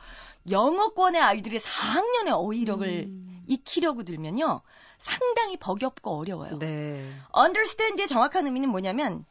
영어권의 0.50 1.22
아이들의 1.22 1.60
4학년의 1.60 2.32
어휘력을 2.32 2.88
음. 2.88 3.44
익히려고 3.48 4.04
들면요. 4.04 4.62
상당히 5.00 5.58
버겁고 5.58 6.20
어려워요. 6.20 6.60
네. 6.60 7.10
understand의 7.36 8.08
정확한 8.08 8.46
의미는 8.46 8.70
뭐냐면 8.70 9.26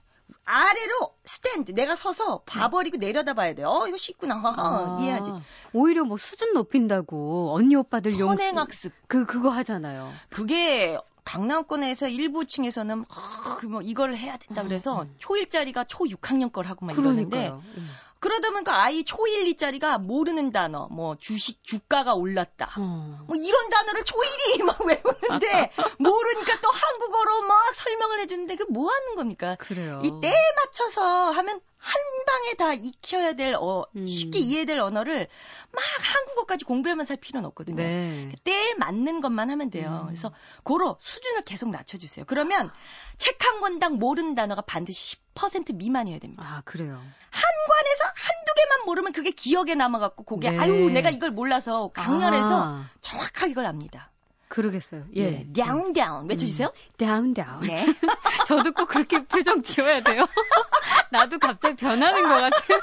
아래로 0.45 1.15
stand 1.27 1.73
내가 1.75 1.95
서서 1.95 2.41
봐버리고 2.47 2.97
내려다 2.97 3.35
봐야 3.35 3.55
돼요. 3.55 3.69
어 3.69 3.87
이거 3.87 3.97
쉽구나. 3.97 4.35
아, 4.57 4.97
이해하지. 5.01 5.31
오히려 5.75 6.05
뭐 6.05 6.17
수준 6.17 6.55
높인다고 6.55 7.53
언니 7.55 7.77
오빠들 7.77 8.19
용 8.19 8.31
선행학습. 8.31 8.93
그 9.07 9.27
그거 9.27 9.51
하잖아요. 9.51 10.11
그게 10.31 10.99
강남권에서 11.25 12.09
일부 12.09 12.47
층에서는 12.47 13.05
아, 13.11 13.61
뭐 13.69 13.83
이걸 13.83 14.15
해야 14.17 14.39
된다 14.39 14.63
그래서 14.63 15.03
음. 15.03 15.15
초1짜리가 15.21 15.85
초 15.87 16.05
6학년 16.05 16.51
걸 16.51 16.67
하고 16.67 16.87
막 16.87 16.97
이러는데 16.97 17.51
그러니까요. 17.51 17.63
음. 17.77 17.91
그러다 18.21 18.51
보니까 18.51 18.83
아이 18.83 19.03
초1, 19.03 19.55
2짜리가 19.57 20.01
모르는 20.01 20.51
단어 20.53 20.89
뭐 20.91 21.17
주식 21.19 21.63
주가가 21.65 22.15
올랐다. 22.15 22.71
어. 22.79 23.25
뭐 23.27 23.37
이런 23.37 23.71
단어를 23.71 24.03
초1이 24.05 24.63
막 24.65 24.81
외우는데 24.85 25.71
모르니까 25.99 26.61
또 26.61 26.69
한국어로 26.71 27.43
막 27.43 27.75
설명을 27.75 28.21
해 28.21 28.27
주는데 28.27 28.57
그 28.57 28.69
뭐 28.71 28.91
하는 28.93 29.15
겁니까? 29.17 29.57
그래요. 29.59 30.03
이 30.05 30.11
때에 30.21 30.35
맞춰서 30.65 31.31
하면 31.31 31.61
한 31.79 32.01
방에 32.27 32.55
다 32.55 32.75
익혀야 32.75 33.33
될, 33.35 33.55
어, 33.55 33.85
음. 33.97 34.05
쉽게 34.05 34.39
이해될 34.41 34.79
언어를 34.81 35.29
막 35.71 35.81
한국어까지 36.15 36.65
공부하면서 36.65 37.13
할 37.13 37.21
필요는 37.21 37.47
없거든요. 37.49 37.77
네. 37.77 38.33
때에 38.45 38.75
맞는 38.75 39.21
것만 39.21 39.49
하면 39.51 39.71
돼요. 39.71 40.01
음. 40.03 40.07
그래서 40.09 40.33
고로 40.65 40.97
수준을 41.01 41.43
계속 41.43 41.71
낮춰주세요. 41.71 42.25
그러면 42.27 42.71
책 43.17 43.39
한 43.49 43.61
권당 43.61 43.99
모르는 43.99 44.35
단어가 44.35 44.61
반드시 44.61 45.17
10% 45.17 45.28
미만이어야 45.75 46.19
됩니다. 46.19 46.43
아, 46.45 46.63
그래요. 46.65 46.95
한 46.95 47.43
권에서 47.69 48.05
한두 48.05 48.55
개만 48.57 48.87
모르면 48.87 49.13
그게 49.13 49.31
기억에 49.31 49.75
남아 49.75 49.99
갖고 49.99 50.25
그게 50.25 50.51
네. 50.51 50.59
아유 50.59 50.91
내가 50.91 51.11
이걸 51.11 51.31
몰라서 51.31 51.89
강연에서 51.93 52.65
아, 52.65 52.91
정확하게 53.01 53.53
이걸 53.53 53.67
압니다. 53.67 54.11
그러겠어요. 54.49 55.05
예. 55.17 55.23
예, 55.23 55.47
down 55.53 55.93
down 55.93 56.29
외쳐 56.29 56.47
주세요. 56.47 56.73
down 56.97 57.35
down. 57.35 57.61
네. 57.67 57.87
저도 58.47 58.73
꼭 58.73 58.87
그렇게 58.89 59.25
표정 59.25 59.63
지어야 59.63 60.01
돼요. 60.01 60.25
나도 61.11 61.39
갑자기 61.39 61.77
변하는 61.77 62.23
것 62.23 62.29
같아요. 62.29 62.81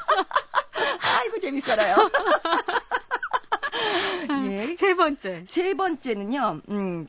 아이고 1.02 1.40
재밌어요. 1.40 2.10
예. 4.46 4.76
세 4.78 4.94
번째. 4.94 5.44
세 5.48 5.74
번째는요, 5.74 6.62
음, 6.70 7.08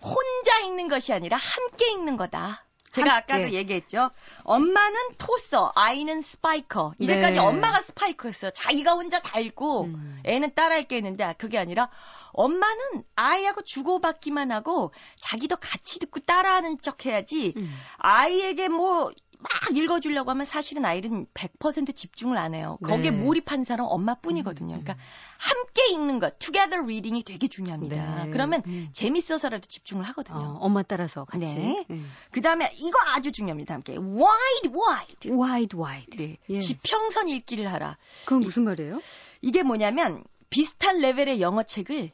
혼자 0.00 0.58
읽는 0.60 0.88
것이 0.88 1.12
아니라 1.12 1.36
함께 1.36 1.90
읽는 1.90 2.16
거다. 2.16 2.64
제가. 2.98 3.16
아까도 3.16 3.50
얘기했죠. 3.50 4.10
엄마는 4.44 4.96
토서, 5.18 5.72
아이는 5.74 6.22
스파이커. 6.22 6.94
이제까지 6.98 7.34
네. 7.34 7.38
엄마가 7.38 7.82
스파이커였어요. 7.82 8.50
자기가 8.52 8.92
혼자 8.92 9.20
다 9.20 9.38
읽고 9.38 9.84
음. 9.84 10.20
애는 10.24 10.54
따라 10.54 10.76
읽게 10.76 10.96
했는데 10.96 11.34
그게 11.38 11.58
아니라 11.58 11.88
엄마는 12.32 13.04
아이하고 13.16 13.62
주고받기만 13.62 14.52
하고 14.52 14.92
자기도 15.20 15.56
같이 15.56 15.98
듣고 15.98 16.20
따라하는 16.20 16.80
척 16.80 17.06
해야지 17.06 17.54
음. 17.56 17.74
아이에게 17.98 18.68
뭐 18.68 19.10
막 19.40 19.76
읽어주려고 19.76 20.30
하면 20.32 20.44
사실은 20.44 20.84
아이는 20.84 21.26
100% 21.32 21.94
집중을 21.94 22.36
안 22.36 22.54
해요. 22.54 22.78
거기에 22.82 23.10
네. 23.10 23.16
몰입한 23.16 23.64
사람 23.64 23.86
은 23.86 23.92
엄마뿐이거든요. 23.92 24.68
그러니까 24.68 24.96
함께 25.38 25.90
읽는 25.92 26.18
것, 26.18 26.38
together 26.40 26.82
reading이 26.82 27.22
되게 27.22 27.46
중요합니다. 27.46 28.24
네. 28.24 28.30
그러면 28.32 28.62
음. 28.66 28.88
재밌어서라도 28.92 29.66
집중을 29.68 30.04
어, 30.04 30.08
하거든요. 30.08 30.58
엄마 30.60 30.82
따라서 30.82 31.24
같이. 31.24 31.54
네. 31.54 31.84
음. 31.90 32.10
그 32.32 32.40
다음에 32.40 32.72
이거 32.76 32.98
아주 33.14 33.30
중요합니다. 33.30 33.74
함께 33.74 33.92
wide, 33.92 34.72
wide. 34.74 35.30
wide 35.30 35.78
wide. 35.78 36.16
네. 36.16 36.38
예. 36.50 36.58
지평선 36.58 37.28
읽기를 37.28 37.72
하라. 37.72 37.96
그건 38.24 38.40
무슨 38.40 38.64
말이에요? 38.64 39.00
이게 39.40 39.62
뭐냐면 39.62 40.24
비슷한 40.50 40.98
레벨의 40.98 41.40
영어 41.40 41.62
책을 41.62 42.10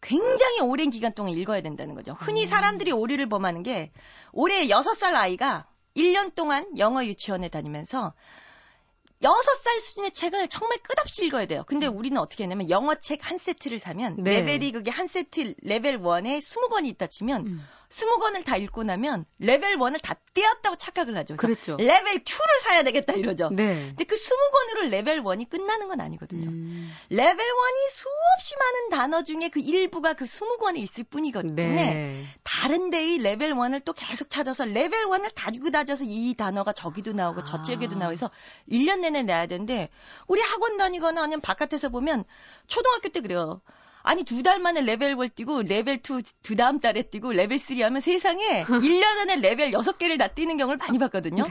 굉장히 0.00 0.60
오랜 0.60 0.90
기간 0.90 1.12
동안 1.12 1.32
읽어야 1.32 1.62
된다는 1.62 1.94
거죠. 1.94 2.16
흔히 2.18 2.46
사람들이 2.46 2.92
오리를 2.92 3.26
범하는 3.28 3.62
게 3.62 3.90
올해 4.32 4.66
6살 4.66 5.14
아이가 5.14 5.66
1년 5.96 6.34
동안 6.34 6.76
영어 6.78 7.04
유치원에 7.04 7.48
다니면서 7.48 8.14
6살 9.22 9.73
수준의 9.84 10.12
책을 10.12 10.48
정말 10.48 10.78
끝없이 10.78 11.26
읽어야 11.26 11.46
돼요. 11.46 11.64
근데 11.66 11.86
우리는 11.86 12.16
어떻게 12.18 12.44
했냐면 12.44 12.70
영어 12.70 12.94
책 12.94 13.24
한 13.24 13.38
세트를 13.38 13.78
사면 13.78 14.16
네. 14.22 14.42
레벨이 14.42 14.72
그게 14.72 14.90
한 14.90 15.06
세트 15.06 15.54
레벨 15.62 15.98
1에 15.98 16.38
20권이 16.38 16.86
있다 16.88 17.06
치면 17.06 17.46
음. 17.46 17.64
20권을 17.88 18.44
다 18.44 18.56
읽고 18.56 18.82
나면 18.82 19.24
레벨 19.38 19.76
1을 19.76 20.00
다 20.02 20.16
떼었다고 20.34 20.76
착각을 20.76 21.16
하죠. 21.18 21.36
그랬죠. 21.36 21.76
레벨 21.78 22.24
2를 22.24 22.62
사야 22.62 22.82
되겠다 22.82 23.12
이러죠. 23.12 23.50
네. 23.50 23.86
근데 23.88 24.04
그 24.04 24.16
20권으로 24.16 24.90
레벨 24.90 25.22
1이 25.22 25.48
끝나는 25.48 25.88
건 25.88 26.00
아니거든요. 26.00 26.48
음. 26.48 26.92
레벨 27.08 27.36
1이 27.36 27.90
수없이 27.90 28.56
많은 28.58 28.88
단어 28.90 29.22
중에 29.22 29.48
그 29.48 29.60
일부가 29.60 30.14
그 30.14 30.24
20권에 30.24 30.78
있을 30.78 31.04
뿐이거든요. 31.04 31.54
네. 31.54 32.26
다른 32.42 32.90
데의 32.90 33.18
레벨 33.18 33.54
1을 33.54 33.84
또 33.84 33.92
계속 33.92 34.28
찾아서 34.28 34.64
레벨 34.64 35.06
1을 35.06 35.32
다지고 35.34 35.70
다져서 35.70 36.04
이 36.06 36.34
단어가 36.36 36.72
저기도 36.72 37.12
나오고 37.12 37.42
아. 37.42 37.44
저쪽에도 37.44 37.96
나와서 37.96 38.30
1년 38.68 39.00
내내 39.00 39.22
내야 39.22 39.46
되는데 39.46 39.73
우리 40.26 40.40
학원 40.40 40.76
다니거나 40.76 41.22
아니면 41.22 41.40
바깥에서 41.40 41.88
보면 41.90 42.24
초등학교 42.66 43.08
때 43.08 43.20
그래요. 43.20 43.60
아니 44.02 44.22
두 44.24 44.42
달 44.42 44.58
만에 44.58 44.82
레벨 44.82 45.16
1 45.18 45.28
떼고 45.30 45.62
레벨 45.62 45.98
2도 46.02 46.56
다음 46.58 46.78
달에 46.80 47.02
떼고 47.02 47.32
레벨 47.32 47.56
3 47.58 47.80
하면 47.82 48.00
세상에 48.02 48.64
1년 48.84 49.04
안에 49.22 49.36
레벨 49.36 49.70
6개를 49.72 50.18
다 50.18 50.28
떼는 50.28 50.56
경우를 50.58 50.76
많이 50.76 50.98
봤거든요. 50.98 51.44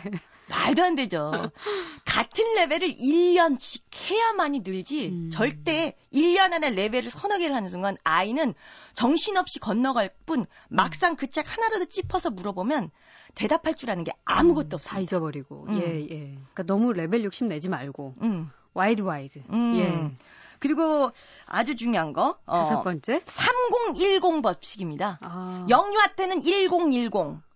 말도 0.50 0.84
안 0.84 0.96
되죠. 0.96 1.32
같은 2.06 2.44
레벨을 2.56 2.94
1년씩 2.94 3.82
해야만이 4.10 4.60
늘지 4.60 5.08
음. 5.08 5.30
절대 5.30 5.96
1년 6.14 6.54
안에 6.54 6.70
레벨을 6.72 7.10
서너 7.10 7.38
개를 7.38 7.56
하는 7.56 7.70
순간 7.70 7.98
아이는 8.04 8.54
정신없이 8.94 9.60
건너갈 9.60 10.10
뿐 10.26 10.46
막상 10.70 11.16
그 11.16 11.28
책 11.28 11.52
하나라도 11.52 11.86
찝어서 11.86 12.30
물어보면 12.30 12.92
대답할 13.36 13.74
줄 13.76 13.90
아는 13.90 14.04
게 14.04 14.12
아무것도 14.26 14.70
다 14.70 14.76
없습니다. 14.76 15.02
잊어버리고. 15.02 15.66
음. 15.70 15.80
예, 15.80 16.02
예. 16.02 16.18
그러니까 16.36 16.64
너무 16.64 16.94
레벨 16.94 17.24
욕심 17.24 17.48
내지 17.48 17.70
말고. 17.70 18.16
음. 18.22 18.52
wide 18.76 19.02
wide. 19.02 19.42
음. 19.50 19.76
예. 19.76 20.18
그리고 20.60 21.12
아주 21.46 21.76
중요한 21.76 22.14
거 22.14 22.38
어, 22.46 22.58
다섯 22.58 22.84
번째. 22.84 23.20
3010 23.26 24.42
법칙입니다. 24.42 25.18
아. 25.22 25.66
영유아 25.70 26.14
때는 26.16 26.42
1010. 26.42 27.12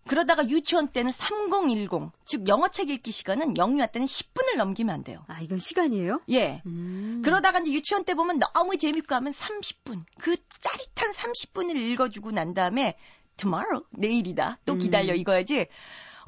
그러다가 0.07 0.47
유치원 0.47 0.87
때는 0.87 1.11
3010. 1.11 2.11
즉 2.25 2.47
영어책 2.47 2.89
읽기 2.89 3.11
시간은 3.11 3.57
영유아 3.57 3.87
때는 3.87 4.05
10분을 4.05 4.57
넘기면 4.57 4.93
안 4.93 5.03
돼요. 5.03 5.23
아, 5.27 5.41
이건 5.41 5.59
시간이에요? 5.59 6.21
예. 6.29 6.61
음. 6.65 7.21
그러다가 7.23 7.59
이제 7.59 7.71
유치원 7.71 8.03
때 8.05 8.13
보면 8.13 8.39
너무 8.39 8.77
재밌고 8.77 9.13
하면 9.15 9.33
30분. 9.33 10.03
그 10.19 10.35
짜릿한 10.59 11.11
30분을 11.11 11.75
읽어주고 11.75 12.31
난 12.31 12.53
다음에 12.53 12.97
tomorrow 13.37 13.85
내일이다. 13.91 14.59
또 14.65 14.73
음. 14.73 14.79
기다려 14.79 15.13
이거야지. 15.13 15.67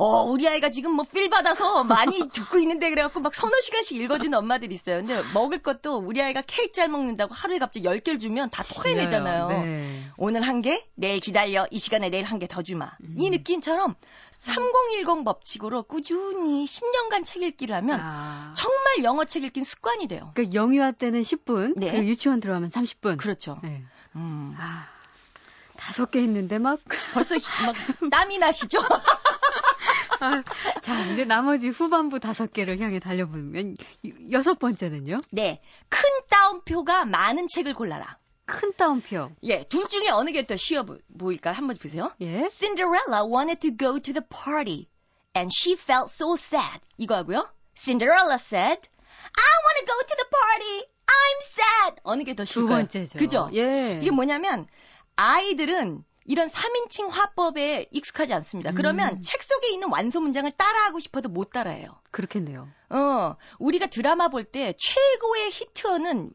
어, 0.01 0.23
우리 0.23 0.47
아이가 0.47 0.69
지금 0.69 0.93
뭐 0.93 1.05
필 1.11 1.29
받아서 1.29 1.83
많이 1.83 2.29
듣고 2.29 2.57
있는데 2.59 2.89
그래갖고 2.89 3.19
막 3.19 3.35
서너 3.35 3.51
시간씩 3.61 3.99
읽어주는 3.99 4.37
엄마들이 4.37 4.73
있어요. 4.75 4.97
근데 4.99 5.21
먹을 5.33 5.61
것도 5.61 5.97
우리 5.97 6.21
아이가 6.21 6.41
케이크 6.45 6.71
잘 6.71 6.87
먹는다고 6.87 7.33
하루에 7.33 7.59
갑자기 7.59 7.85
10개를 7.85 8.19
주면 8.21 8.49
다 8.49 8.63
토해내잖아요. 8.63 9.49
네. 9.49 10.03
오늘 10.17 10.41
한 10.41 10.61
개, 10.61 10.83
내일 10.95 11.19
기다려. 11.19 11.67
이 11.71 11.79
시간에 11.79 12.09
내일 12.09 12.23
한 12.23 12.39
개 12.39 12.47
더 12.47 12.61
주마. 12.61 12.91
음. 13.01 13.13
이 13.17 13.29
느낌처럼 13.29 13.95
3010 14.37 15.25
법칙으로 15.25 15.83
꾸준히 15.83 16.65
10년간 16.65 17.25
책 17.25 17.43
읽기를 17.43 17.75
하면 17.75 17.99
아. 18.01 18.53
정말 18.55 19.03
영어 19.03 19.25
책 19.25 19.43
읽기는 19.43 19.65
습관이 19.65 20.07
돼요. 20.07 20.31
그러니까 20.33 20.53
영유아 20.53 20.91
때는 20.93 21.21
10분, 21.21 21.73
네. 21.77 21.91
그리고 21.91 22.05
유치원 22.07 22.39
들어가면 22.39 22.69
30분. 22.69 23.17
그렇죠. 23.17 23.57
네. 23.63 23.83
음. 24.15 24.55
아. 24.57 24.87
다섯 25.75 26.11
개 26.11 26.19
했는데 26.21 26.59
막 26.59 26.79
벌써 27.13 27.35
히- 27.35 27.65
막 27.65 27.75
땀이 28.11 28.37
나시죠? 28.37 28.79
아, 30.19 30.43
자, 30.83 31.01
이제 31.11 31.25
나머지 31.25 31.69
후반부 31.69 32.19
다섯 32.19 32.51
개를 32.53 32.79
향해 32.79 32.99
달려보면 32.99 33.75
이- 34.03 34.13
여섯 34.31 34.59
번째는요? 34.59 35.19
네. 35.31 35.61
큰 35.89 36.01
따옴표가 36.29 37.05
많은 37.05 37.47
책을 37.47 37.73
골라라. 37.73 38.17
큰 38.45 38.73
따옴표. 38.75 39.29
예, 39.43 39.63
둘 39.63 39.87
중에 39.87 40.09
어느 40.09 40.31
게 40.31 40.43
더 40.45 40.55
쉬워 40.55 40.83
보- 40.83 40.97
보일까? 41.17 41.51
한번 41.51 41.77
보세요. 41.77 42.11
예. 42.21 42.41
Cinderella 42.49 43.23
wanted 43.23 43.59
to 43.61 43.71
go 43.77 43.99
to 43.99 44.11
the 44.13 44.25
party 44.27 44.87
and 45.37 45.51
she 45.55 45.75
felt 45.77 46.09
so 46.11 46.33
sad. 46.33 46.81
이거 46.97 47.15
하고요. 47.15 47.47
Cinderella 47.75 48.35
said, 48.39 48.81
I 48.89 49.51
want 49.63 49.75
to 49.79 49.85
go 49.85 49.95
to 50.01 50.15
the 50.17 50.27
party. 50.29 50.87
I'm 51.07 51.39
sad. 51.41 52.01
어느 52.03 52.23
게더두 52.23 52.45
쉬울까요? 52.51 52.77
번째죠. 52.77 53.19
그죠? 53.19 53.49
예. 53.53 53.99
이게 54.01 54.09
뭐냐면 54.11 54.65
아이들은 55.15 56.03
이런 56.29 56.47
3인칭 56.47 57.09
화법에 57.09 57.87
익숙하지 57.89 58.35
않습니다. 58.35 58.71
그러면 58.71 59.15
음. 59.15 59.21
책 59.23 59.41
속에 59.41 59.69
있는 59.69 59.89
완소 59.89 60.21
문장을 60.21 60.49
따라하고 60.51 60.99
싶어도 60.99 61.27
못 61.27 61.49
따라해요. 61.51 61.99
그렇겠네요. 62.11 62.69
어, 62.91 63.35
우리가 63.57 63.87
드라마 63.87 64.27
볼 64.27 64.43
때 64.43 64.73
최고의 64.77 65.49
히트어는 65.49 66.31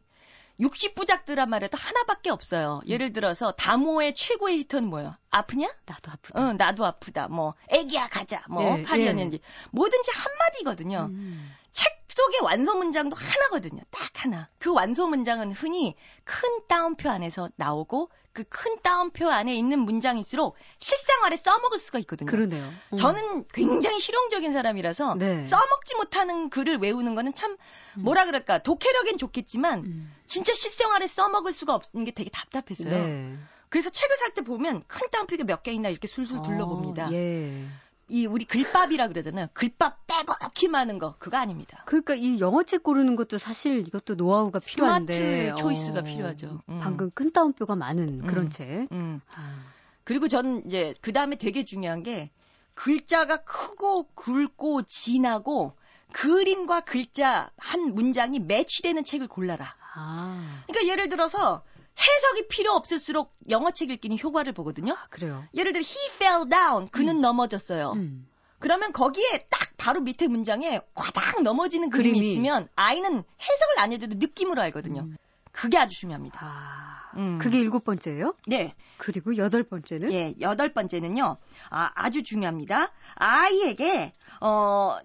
60부작 0.59 1.25
드라마라도 1.25 1.79
하나밖에 1.79 2.31
없어요. 2.31 2.81
예를 2.89 3.13
들어서 3.13 3.53
다모의 3.53 4.17
최고의 4.17 4.59
히트는 4.59 4.89
뭐예요? 4.89 5.15
아프냐? 5.31 5.69
나도 5.87 6.11
아프다. 6.11 6.41
어, 6.43 6.53
나도 6.55 6.85
아프다. 6.85 7.29
뭐 7.29 7.55
애기야 7.69 8.09
가자. 8.09 8.43
뭐 8.49 8.79
예, 8.79 8.83
파리였는지 8.83 9.39
뭐든지 9.71 10.11
한마디거든요. 10.13 11.07
음. 11.13 11.55
책 11.71 11.87
속의 12.09 12.41
완소 12.43 12.75
문장도 12.75 13.17
하나거든요. 13.17 13.83
딱 13.93 14.25
하나. 14.25 14.49
그 14.59 14.73
완소 14.73 15.07
문장은 15.07 15.53
흔히 15.53 15.95
큰 16.25 16.49
따옴표 16.69 17.11
안에서 17.11 17.49
나오고 17.57 18.11
그 18.35 18.45
큰 18.45 18.77
따옴표 18.83 19.31
안에 19.31 19.55
있는 19.57 19.79
문장일수록 19.81 20.57
실생활에 20.79 21.37
써먹을 21.37 21.79
수가 21.79 21.99
있거든요. 22.01 22.31
그러네요. 22.31 22.63
음. 22.93 22.97
저는 22.97 23.47
굉장히 23.55 24.01
실용적인 24.01 24.53
사람이라서 24.53 25.15
네. 25.15 25.43
써먹지 25.43 25.95
못하는 25.97 26.51
글을 26.51 26.79
외우는 26.79 27.15
거는 27.15 27.33
참 27.33 27.57
뭐라 27.97 28.27
그럴까 28.27 28.59
독해력엔 28.59 29.19
좋겠지만 29.19 29.79
음. 29.85 30.15
진짜 30.27 30.53
실생활에 30.53 31.07
써먹을 31.07 31.53
수가 31.53 31.75
없는 31.75 32.05
게 32.05 32.11
되게 32.11 32.29
답답했어요. 32.31 32.91
네. 32.91 33.39
그래서 33.71 33.89
책을 33.91 34.17
살 34.17 34.35
때 34.35 34.43
보면 34.43 34.83
큰 34.89 35.09
따옴표가 35.11 35.45
몇 35.45 35.63
개 35.63 35.73
있나 35.73 35.89
이렇게 35.89 36.07
술술 36.09 36.43
둘러봅니다. 36.43 37.07
어, 37.09 37.13
예. 37.13 37.65
이 38.09 38.27
우리 38.27 38.45
글밥이라 38.45 39.09
그러잖아요. 39.09 39.49
글밥 39.55 40.07
빼곡히 40.07 40.69
많은 40.69 40.99
거 40.99 41.15
그거 41.19 41.39
아닙니다. 41.39 41.83
그러니까 41.87 42.15
이 42.15 42.39
영어책 42.39 42.83
고르는 42.83 43.17
것도 43.17 43.39
사실 43.39 43.87
이것도 43.87 44.17
노하우가 44.17 44.59
필요한데 44.59 45.13
스마트 45.47 45.61
초이스가 45.61 46.01
어, 46.01 46.03
필요하죠. 46.03 46.61
음. 46.69 46.81
방금 46.83 47.11
큰 47.11 47.33
따옴표가 47.33 47.77
많은 47.77 48.27
그런 48.27 48.47
음. 48.47 48.51
책. 48.51 48.89
음. 48.93 49.21
아, 49.35 49.63
그리고 50.05 50.29
전 50.29 50.63
이제 50.67 50.95
그 51.01 51.13
다음에 51.13 51.37
되게 51.37 51.65
중요한 51.65 52.03
게 52.03 52.31
글자가 52.75 53.39
크고 53.39 54.09
굵고 54.15 54.83
진하고 54.83 55.73
그림과 56.13 56.83
글자 56.83 57.51
한 57.57 57.95
문장이 57.95 58.39
매치되는 58.41 59.05
책을 59.05 59.29
골라라. 59.29 59.75
아, 59.95 60.63
그러니까 60.67 60.93
예를 60.93 61.09
들어서 61.09 61.63
해석이 61.99 62.49
필요 62.49 62.73
없을수록 62.73 63.35
영어책 63.49 63.91
읽기는 63.91 64.19
효과를 64.19 64.53
보거든요. 64.53 64.97
그래요. 65.11 65.45
예를 65.55 65.73
들어 65.73 65.83
he 65.83 66.11
fell 66.17 66.49
down 66.49 66.89
그는 66.89 67.21
넘어졌어요. 67.21 67.93
음. 67.93 68.27
그러면 68.59 68.93
거기에 68.93 69.47
딱 69.51 69.71
바로 69.77 70.01
밑에 70.01 70.27
문장에 70.27 70.81
과당 70.95 71.43
넘어지는 71.43 71.91
그림이, 71.91 72.13
그림이. 72.15 72.33
있으면 72.33 72.69
아이는 72.75 73.11
해석을 73.13 73.79
안 73.79 73.93
해도 73.93 74.07
느낌으로 74.09 74.63
알거든요. 74.63 75.03
음. 75.03 75.17
그게 75.53 75.79
아주 75.79 75.97
중요합니다. 76.01 76.39
아, 76.43 77.13
음. 77.17 77.39
그게 77.39 77.61
일곱 77.61 77.85
번째예요? 77.85 78.35
네. 78.47 78.75
그리고 78.97 79.37
여덟 79.37 79.63
번째는 79.63 80.11
예, 80.13 80.35
여덟 80.41 80.73
번째는요. 80.73 81.37
아, 81.71 81.91
아주 81.95 82.25
중요합니다. 82.25 82.91
아이에게 83.15 84.13
어 84.41 84.97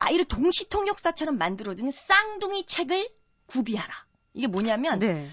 아이를 0.00 0.24
동시통역사처럼 0.26 1.38
만들어주는 1.38 1.90
쌍둥이 1.92 2.66
책을 2.66 3.08
구비하라. 3.46 3.94
이게 4.34 4.46
뭐냐면 4.46 4.98
네. 4.98 5.28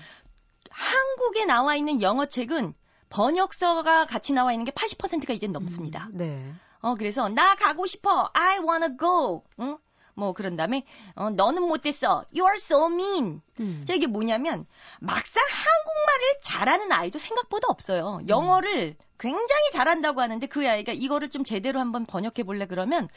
한국에 0.78 1.46
나와 1.46 1.76
있는 1.76 2.02
영어 2.02 2.26
책은 2.26 2.74
번역서가 3.10 4.06
같이 4.06 4.34
나와 4.34 4.54
있는 4.54 4.66
게 4.66 4.72
80%가 4.72 5.34
이제 5.34 5.48
넘습니다. 5.48 6.08
음, 6.12 6.18
네. 6.18 6.54
어 6.82 6.96
그래서 6.96 7.30
나 7.30 7.56
가고 7.56 7.88
싶어. 7.88 8.30
I 8.34 8.60
wanna 8.60 8.98
go. 8.98 9.44
응? 9.60 9.78
뭐 10.13 10.34
그런 10.34 10.56
다음에 10.56 10.84
어, 11.16 11.30
너는 11.30 11.63
못됐어. 11.63 12.26
You're 12.34 12.56
so 12.56 12.88
mean. 12.88 13.42
음. 13.60 13.86
자, 13.88 13.94
이게 13.94 14.08
뭐냐면 14.08 14.66
막상 15.00 15.44
한국말을 15.44 16.40
잘하는 16.42 16.92
아이도 16.92 17.20
생각보다 17.20 17.68
없어요. 17.70 18.20
영어를 18.28 18.96
굉장히 19.20 19.72
잘한다고 19.74 20.22
하는데 20.22 20.46
그 20.48 20.68
아이가 20.68 20.92
이거를 20.92 21.30
좀 21.30 21.44
제대로 21.44 21.80
한번 21.80 22.06
번역해 22.06 22.44
볼래 22.46 22.66
그러면 22.66 23.08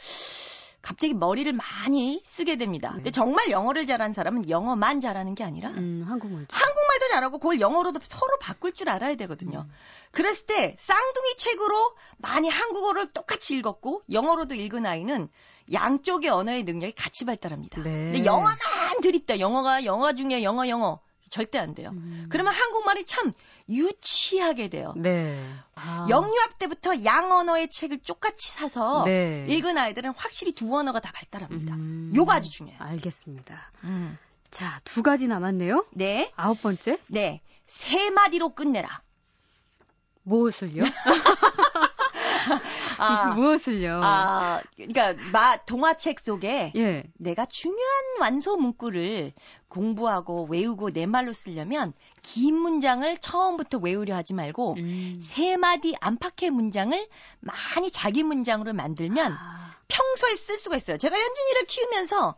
갑자기 0.81 1.13
머리를 1.13 1.51
많이 1.53 2.21
쓰게 2.25 2.55
됩니다. 2.55 2.89
네. 2.89 2.95
근데 2.97 3.11
정말 3.11 3.51
영어를 3.51 3.85
잘하는 3.85 4.13
사람은 4.13 4.49
영어만 4.49 4.99
잘하는 4.99 5.35
게 5.35 5.43
아니라 5.43 5.69
음, 5.69 6.03
한국말. 6.07 6.45
한국말도 6.49 7.07
잘하고 7.11 7.39
그걸 7.39 7.59
영어로도 7.59 7.99
서로 8.03 8.37
바꿀 8.39 8.73
줄 8.73 8.89
알아야 8.89 9.15
되거든요. 9.15 9.65
음. 9.67 9.73
그랬을 10.11 10.47
때 10.47 10.75
쌍둥이 10.79 11.37
책으로 11.37 11.95
많이 12.17 12.49
한국어를 12.49 13.07
똑같이 13.09 13.55
읽었고 13.57 14.03
영어로도 14.11 14.55
읽은 14.55 14.85
아이는 14.85 15.29
양쪽의 15.71 16.29
언어의 16.29 16.63
능력이 16.63 16.93
같이 16.93 17.25
발달합니다. 17.25 17.81
네. 17.83 18.11
근데 18.11 18.25
영어만 18.25 18.55
드립다. 19.01 19.39
영어가 19.39 19.85
영어 19.85 20.13
중에 20.13 20.43
영어 20.43 20.67
영어 20.67 20.99
절대 21.31 21.57
안 21.57 21.73
돼요. 21.73 21.89
음. 21.93 22.27
그러면 22.29 22.53
한국말이 22.53 23.05
참 23.05 23.31
유치하게 23.69 24.67
돼요. 24.67 24.93
네. 24.97 25.43
아. 25.75 26.05
영유학 26.09 26.59
때부터 26.59 27.03
양언어의 27.03 27.69
책을 27.69 27.99
똑같이 28.05 28.51
사서 28.51 29.05
네. 29.05 29.47
읽은 29.49 29.77
아이들은 29.77 30.11
확실히 30.15 30.51
두 30.51 30.77
언어가 30.77 30.99
다 30.99 31.11
발달합니다. 31.13 31.73
음. 31.73 32.11
요거 32.13 32.33
아주 32.33 32.51
중요해요. 32.51 32.79
알겠습니다. 32.79 33.71
음. 33.85 34.17
자, 34.51 34.81
두 34.83 35.01
가지 35.01 35.27
남았네요. 35.27 35.85
네, 35.91 36.31
아홉 36.35 36.61
번째. 36.61 36.97
네. 37.07 37.41
세 37.65 38.09
마디로 38.09 38.49
끝내라. 38.49 39.01
무엇을요? 40.23 40.83
아, 42.97 43.33
무엇을요? 43.35 44.01
아, 44.03 44.61
그러니까 44.75 45.13
마 45.31 45.57
동화책 45.57 46.19
속에 46.19 46.73
예. 46.75 47.03
내가 47.17 47.45
중요한 47.45 48.03
완소 48.19 48.57
문구를 48.57 49.33
공부하고 49.67 50.47
외우고 50.49 50.91
내 50.91 51.05
말로 51.05 51.33
쓰려면 51.33 51.93
긴 52.21 52.55
문장을 52.55 53.17
처음부터 53.17 53.77
외우려 53.79 54.15
하지 54.15 54.33
말고 54.33 54.75
음. 54.77 55.19
세 55.21 55.57
마디 55.57 55.95
안팎의 55.99 56.51
문장을 56.51 57.07
많이 57.39 57.91
자기 57.91 58.23
문장으로 58.23 58.73
만들면 58.73 59.31
아, 59.33 59.71
평소에 59.87 60.35
쓸 60.35 60.57
수가 60.57 60.75
있어요. 60.75 60.97
제가 60.97 61.15
현진이를 61.15 61.65
키우면서 61.65 62.35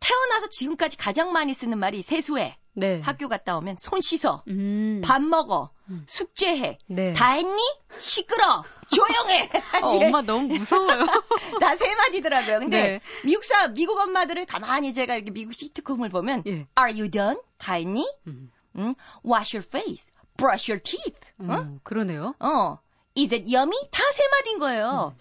태어나서 0.00 0.48
지금까지 0.48 0.96
가장 0.96 1.32
많이 1.32 1.54
쓰는 1.54 1.78
말이 1.78 2.02
세수해. 2.02 2.56
네. 2.74 3.00
학교 3.00 3.28
갔다 3.28 3.56
오면 3.58 3.76
손 3.78 4.00
씻어. 4.00 4.42
음. 4.48 5.02
밥 5.04 5.22
먹어. 5.22 5.70
음. 5.90 6.04
숙제해. 6.08 6.78
네. 6.86 7.12
다 7.12 7.32
했니? 7.32 7.60
시끄러. 7.98 8.64
조용해. 8.90 9.50
어, 9.82 9.88
엄마 9.88 10.22
너무 10.22 10.46
무서워요. 10.58 11.04
다 11.60 11.76
세 11.76 11.94
마디더라고요. 11.94 12.58
근데 12.60 12.82
네. 12.82 13.00
미국 13.24 13.44
사 13.44 13.68
미국 13.68 13.98
엄마들을 13.98 14.46
가만히 14.46 14.94
제가 14.94 15.16
이렇게 15.16 15.30
미국 15.30 15.52
시트콤을 15.54 16.08
보면 16.08 16.44
예. 16.46 16.66
Are 16.78 16.92
you 16.92 17.10
done? 17.10 17.36
다 17.58 17.74
했니? 17.74 18.06
음. 18.26 18.50
음. 18.76 18.92
Wash 19.24 19.54
your 19.56 19.66
face. 19.66 20.10
Brush 20.38 20.70
your 20.72 20.82
teeth. 20.82 21.20
음, 21.40 21.50
어? 21.50 21.78
그러네요. 21.84 22.34
어. 22.40 22.78
Is 23.16 23.34
it 23.34 23.44
yummy? 23.54 23.76
다 23.90 24.02
세 24.12 24.22
마디인 24.28 24.58
거예요. 24.58 25.14
음. 25.14 25.18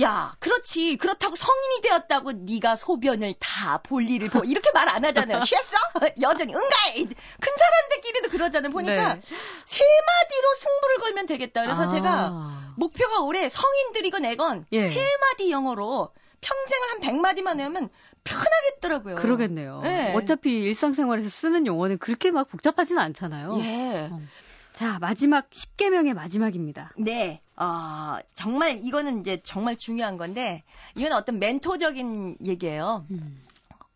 야, 0.00 0.34
그렇지. 0.40 0.96
그렇다고 0.96 1.36
성인이 1.36 1.80
되었다고 1.82 2.32
네가 2.32 2.74
소변을 2.76 3.34
다 3.38 3.78
볼 3.78 4.02
일을 4.08 4.28
보. 4.30 4.42
이렇게 4.44 4.70
말 4.72 4.88
안 4.88 5.04
하잖아요. 5.04 5.40
쉬었어? 5.46 5.76
여전히 6.20 6.54
응가해. 6.54 7.04
큰 7.04 7.52
사람들끼리도 7.58 8.28
그러잖아요. 8.30 8.70
보니까 8.70 9.14
네. 9.14 9.20
세 9.64 9.84
마디로 10.06 10.54
승부를 10.58 10.96
걸면 10.98 11.26
되겠다. 11.26 11.62
그래서 11.62 11.84
아. 11.84 11.88
제가 11.88 12.72
목표가 12.76 13.20
올해 13.20 13.48
성인들이건 13.48 14.24
애건 14.24 14.66
예. 14.72 14.80
세 14.80 15.00
마디 15.20 15.50
영어로 15.50 16.10
평생을 16.40 16.88
한 16.90 17.00
100마디만 17.00 17.58
외우면 17.58 17.88
편하겠더라고요. 18.24 19.14
그러겠네요. 19.16 19.80
네. 19.82 20.12
어차피 20.14 20.50
일상생활에서 20.50 21.28
쓰는 21.30 21.66
용어는 21.66 21.98
그렇게 21.98 22.30
막 22.30 22.48
복잡하지는 22.48 23.00
않잖아요. 23.00 23.56
예. 23.60 24.08
어. 24.10 24.20
자, 24.72 24.98
마지막 24.98 25.48
10개명의 25.50 26.14
마지막입니다. 26.14 26.92
네. 26.98 27.40
어, 27.56 28.18
정말 28.34 28.78
이거는 28.82 29.20
이제 29.20 29.40
정말 29.42 29.76
중요한 29.76 30.16
건데 30.16 30.64
이건 30.96 31.12
어떤 31.12 31.38
멘토적인 31.38 32.38
얘기예요. 32.44 33.06
음. 33.10 33.44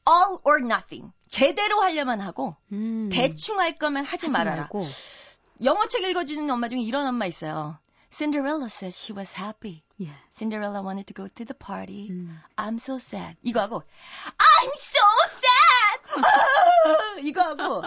All 0.08 0.38
or 0.44 0.60
nothing. 0.64 1.12
제대로 1.28 1.80
하려면 1.82 2.20
하고 2.20 2.56
음. 2.72 3.08
대충 3.12 3.60
할 3.60 3.78
거면 3.78 4.04
하지, 4.04 4.26
하지 4.26 4.32
말아라. 4.32 4.62
말고. 4.62 4.84
영어 5.64 5.86
책 5.88 6.04
읽어주는 6.04 6.48
엄마 6.50 6.68
중에 6.68 6.80
이런 6.80 7.06
엄마 7.06 7.26
있어요. 7.26 7.78
Cinderella 8.10 8.68
says 8.70 8.96
she 8.96 9.12
was 9.14 9.34
happy. 9.36 9.82
Yeah. 9.98 10.16
Cinderella 10.32 10.80
wanted 10.80 11.06
to 11.08 11.14
go 11.14 11.28
to 11.28 11.44
the 11.44 11.54
party. 11.54 12.08
음. 12.10 12.40
I'm 12.56 12.76
so 12.76 12.94
sad. 12.96 13.36
이거 13.42 13.60
하고 13.60 13.82
I'm 14.38 14.72
so 14.74 15.00
sad. 15.26 16.22
이거 17.22 17.42
하고 17.42 17.82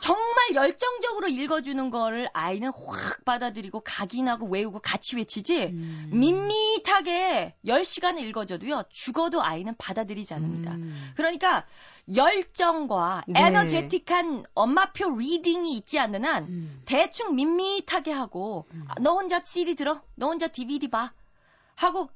정말 0.00 0.54
열정적으로 0.54 1.28
읽어주는 1.28 1.90
거를 1.90 2.28
아이는 2.32 2.70
확 2.72 3.24
받아들이고 3.24 3.80
각인하고 3.80 4.46
외우고 4.46 4.80
같이 4.80 5.16
외치지 5.16 5.66
음. 5.66 6.10
밋밋하게 6.12 7.54
10시간을 7.64 8.20
읽어줘도요 8.20 8.84
죽어도 8.88 9.42
아이는 9.42 9.74
받아들이지 9.78 10.34
않습니다. 10.34 10.72
음. 10.72 11.12
그러니까 11.16 11.66
열정과 12.14 13.24
네. 13.28 13.40
energetic한 13.40 14.44
엄마표 14.54 15.16
reading이 15.16 15.76
있지 15.76 15.98
않는 15.98 16.24
한 16.24 16.44
음. 16.44 16.82
대충 16.86 17.34
밋밋하게 17.34 18.10
하고 18.10 18.66
음. 18.72 18.86
너 19.00 19.12
혼자 19.12 19.40
CD 19.42 19.74
들어 19.74 20.02
너 20.16 20.26
혼자 20.26 20.48
DVD 20.48 20.88
봐 20.88 21.12
하고 21.76 22.10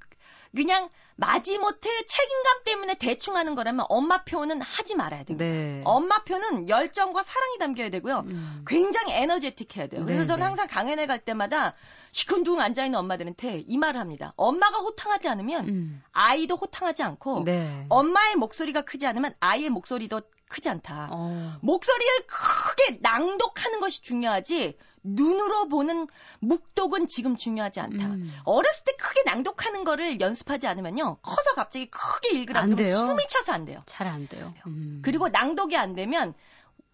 그냥 0.55 0.89
마지못해 1.17 1.89
책임감 2.07 2.65
때문에 2.65 2.95
대충 2.95 3.37
하는 3.37 3.55
거라면 3.55 3.87
엄마 3.89 4.25
표는 4.25 4.61
하지 4.61 4.95
말아야 4.97 5.23
됩니다. 5.25 5.45
네. 5.45 5.83
엄마 5.85 6.25
표는 6.25 6.69
열정과 6.69 7.23
사랑이 7.23 7.59
담겨야 7.59 7.91
되고요. 7.91 8.25
음. 8.27 8.65
굉장히 8.67 9.13
에너제틱해야 9.13 9.87
돼요. 9.87 10.05
그래서 10.05 10.23
네, 10.23 10.27
저는 10.27 10.41
네. 10.41 10.45
항상 10.45 10.67
강연회 10.67 11.07
갈 11.07 11.21
때마다 11.21 11.75
시큰둥 12.13 12.61
앉아 12.61 12.85
있는 12.85 12.99
엄마들한테 12.99 13.63
이 13.67 13.79
말을 13.79 14.01
합니다. 14.01 14.33
엄마가 14.37 14.79
호탕하지 14.79 15.29
않으면 15.29 15.69
음. 15.69 16.03
아이도 16.13 16.57
호탕하지 16.57 17.03
않고 17.05 17.45
네. 17.45 17.87
엄마의 17.89 18.35
목소리가 18.37 18.83
크지 18.83 19.07
않으면 19.07 19.35
아이의 19.39 19.71
목소리도 19.71 20.21
크지 20.49 20.69
않다. 20.69 21.09
어. 21.13 21.59
목소리를 21.63 22.27
크게 22.27 22.99
낭독하는 23.01 23.81
것이 23.81 24.03
중요하지 24.03 24.77
눈으로 25.05 25.69
보는 25.69 26.09
묵독은 26.41 27.09
지금 27.09 27.37
중요하지 27.37 27.81
않다. 27.81 28.07
음. 28.07 28.35
어렸을 28.45 28.85
때 28.85 28.93
크게 28.97 29.23
낭독하는 29.27 29.85
거를 29.85 30.19
연습하지 30.21 30.67
않으면요. 30.67 31.19
커서 31.23 31.55
갑자기 31.55 31.87
크게 31.91 32.31
읽으라고 32.31 32.71
숨이 32.83 33.29
차서 33.29 33.53
안 33.53 33.65
돼요. 33.67 33.81
잘 33.87 34.07
안 34.09 34.27
돼요. 34.29 34.53
음. 34.67 35.01
그리고 35.05 35.29
낭독이 35.29 35.77
안 35.77 35.95
되면 35.95 36.35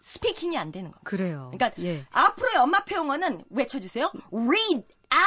스피킹이 0.02 0.56
안 0.58 0.72
되는 0.72 0.90
거. 0.90 0.98
그래요. 1.04 1.50
그러니까 1.52 1.70
예. 1.82 2.04
앞으로의 2.10 2.56
엄마표 2.56 2.96
영어는 2.96 3.44
외쳐주세요. 3.50 4.10
Read 4.32 4.84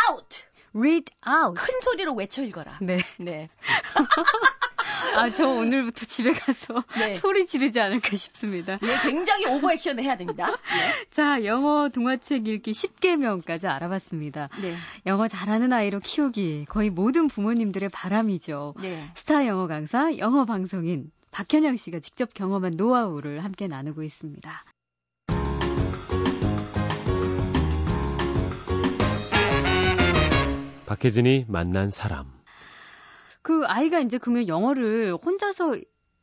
out. 0.10 0.44
read 0.74 1.12
out. 1.28 1.60
큰 1.62 1.80
소리로 1.80 2.14
외쳐 2.16 2.42
읽어라. 2.42 2.80
네. 2.82 2.98
네. 3.20 3.50
아, 5.16 5.30
저 5.32 5.48
오늘부터 5.48 6.06
집에 6.06 6.32
가서 6.34 6.84
네. 6.98 7.14
소리 7.16 7.46
지르지 7.46 7.80
않을까 7.80 8.16
싶습니다. 8.16 8.78
네, 8.82 8.98
굉장히 9.04 9.46
오버 9.48 9.72
액션을 9.72 10.04
해야 10.04 10.18
됩니다. 10.18 10.48
네. 10.48 11.06
자, 11.12 11.44
영어 11.46 11.90
동화책 11.90 12.48
읽기 12.48 12.72
10개명까지 12.72 13.66
알아봤습니다. 13.66 14.50
네. 14.62 14.76
영어 15.06 15.28
잘하는 15.28 15.72
아이로 15.72 16.00
키우기 16.00 16.66
거의 16.70 16.90
모든 16.90 17.28
부모님들의 17.28 17.90
바람이죠. 17.90 18.76
네. 18.82 19.10
스타 19.16 19.46
영어 19.48 19.68
강사, 19.68 20.18
영어 20.18 20.46
방송인 20.46 21.12
박현영 21.32 21.78
씨가 21.78 22.00
직접 22.00 22.34
경험한 22.34 22.74
노하우를 22.78 23.44
함께 23.44 23.68
나누고 23.68 24.04
있습니다. 24.04 24.64
박혜진이 30.86 31.46
만난 31.48 31.90
사람. 31.90 32.43
그 33.44 33.64
아이가 33.66 34.00
이제 34.00 34.18
그러면 34.18 34.48
영어를 34.48 35.16
혼자서 35.24 35.76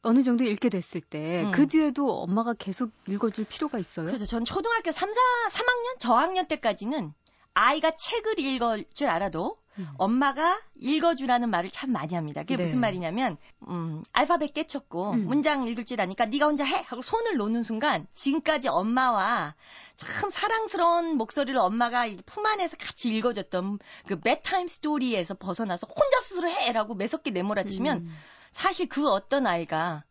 어느 0.02 0.22
정도 0.22 0.44
읽게 0.44 0.70
됐을 0.70 1.02
때그 1.02 1.46
음. 1.48 1.50
그 1.52 1.68
뒤에도 1.68 2.10
엄마가 2.22 2.54
계속 2.54 2.90
읽어줄 3.06 3.44
필요가 3.44 3.78
있어요? 3.78 4.06
그렇죠. 4.06 4.24
전 4.26 4.44
초등학교 4.44 4.90
3, 4.90 5.12
4, 5.12 5.20
3학년 5.50 6.00
저학년 6.00 6.46
때까지는 6.46 7.12
아이가 7.52 7.92
책을 7.92 8.38
읽을 8.38 8.86
줄 8.94 9.08
알아도 9.08 9.58
음. 9.78 9.88
엄마가 9.98 10.60
읽어주라는 10.76 11.48
말을 11.50 11.70
참 11.70 11.92
많이 11.92 12.14
합니다. 12.14 12.42
그게 12.42 12.56
네. 12.56 12.64
무슨 12.64 12.80
말이냐면 12.80 13.36
음, 13.68 14.02
알파벳 14.12 14.52
깨쳤고 14.54 15.12
음. 15.12 15.26
문장 15.26 15.64
읽을 15.64 15.84
줄 15.84 16.00
아니까 16.00 16.26
네가 16.26 16.46
혼자 16.46 16.64
해 16.64 16.82
하고 16.86 17.02
손을 17.02 17.36
놓는 17.36 17.62
순간 17.62 18.06
지금까지 18.12 18.68
엄마와 18.68 19.54
참 19.96 20.30
사랑스러운 20.30 21.16
목소리를 21.16 21.58
엄마가 21.58 22.06
품 22.26 22.46
안에서 22.46 22.76
같이 22.76 23.14
읽어줬던 23.16 23.78
그 24.06 24.20
bedtime 24.20 24.68
스토리에서 24.68 25.34
벗어나서 25.34 25.86
혼자 25.86 26.20
스스로 26.20 26.48
해라고 26.48 26.94
매섭게 26.94 27.30
내몰아치면 27.30 27.98
음. 27.98 28.16
사실 28.52 28.88
그 28.88 29.08
어떤 29.08 29.46
아이가 29.46 30.04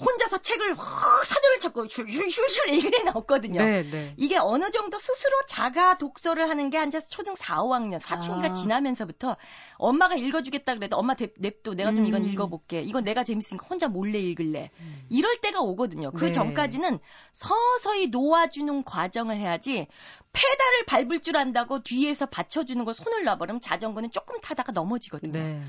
혼자서 0.00 0.38
책을 0.38 0.78
확 0.78 1.24
사전을 1.24 1.60
찾고 1.60 1.88
슐슐슐 1.88 2.74
읽게 2.74 3.02
나왔거든요. 3.02 3.62
네, 3.62 3.82
네. 3.82 4.14
이게 4.16 4.38
어느 4.38 4.70
정도 4.70 4.98
스스로 4.98 5.32
자가 5.46 5.98
독서를 5.98 6.48
하는 6.48 6.70
게 6.70 6.78
한자 6.78 7.00
초등 7.00 7.34
4, 7.34 7.58
5학년 7.58 8.00
사춘기가 8.00 8.48
아. 8.48 8.52
지나면서부터 8.52 9.36
엄마가 9.76 10.14
읽어주겠다 10.14 10.74
그래도 10.74 10.96
엄마 10.96 11.14
냅둬 11.36 11.74
내가 11.74 11.94
좀 11.94 12.06
이건 12.06 12.24
음. 12.24 12.28
읽어볼게. 12.28 12.80
이건 12.82 13.04
내가 13.04 13.24
재밌으니까 13.24 13.66
혼자 13.68 13.88
몰래 13.88 14.18
읽을래. 14.18 14.70
음. 14.80 15.06
이럴 15.10 15.36
때가 15.38 15.60
오거든요. 15.60 16.10
그 16.12 16.26
네. 16.26 16.32
전까지는 16.32 16.98
서서히 17.32 18.08
놓아주는 18.08 18.84
과정을 18.84 19.36
해야지 19.36 19.88
페달을 20.32 20.84
밟을 20.86 21.20
줄 21.20 21.36
안다고 21.36 21.82
뒤에서 21.82 22.26
받쳐주는 22.26 22.84
걸 22.84 22.94
손을 22.94 23.24
놔버리면 23.24 23.60
자전거는 23.60 24.10
조금 24.12 24.40
타다가 24.40 24.72
넘어지거든요. 24.72 25.32
네. 25.32 25.62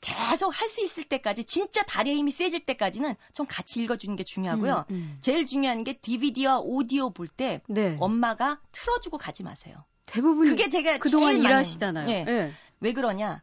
계속 0.00 0.50
할 0.50 0.68
수 0.70 0.82
있을 0.82 1.04
때까지 1.04 1.44
진짜 1.44 1.82
다리의 1.82 2.16
힘이 2.16 2.30
세질 2.30 2.64
때까지는 2.64 3.14
좀 3.34 3.46
같이 3.46 3.82
읽어주는 3.82 4.14
게 4.16 4.22
중요하고요. 4.22 4.86
음, 4.90 4.94
음. 4.94 5.18
제일 5.20 5.44
중요한 5.46 5.84
게 5.84 5.94
DVD와 5.94 6.60
오디오 6.60 7.10
볼때 7.10 7.60
네. 7.68 7.96
엄마가 8.00 8.60
틀어주고 8.72 9.18
가지 9.18 9.42
마세요. 9.42 9.84
대부분 10.06 10.48
그게 10.48 10.68
제가 10.68 10.98
그동안 10.98 11.38
일하시잖아요. 11.38 12.06
네. 12.06 12.24
네. 12.24 12.52
왜 12.80 12.92
그러냐? 12.92 13.42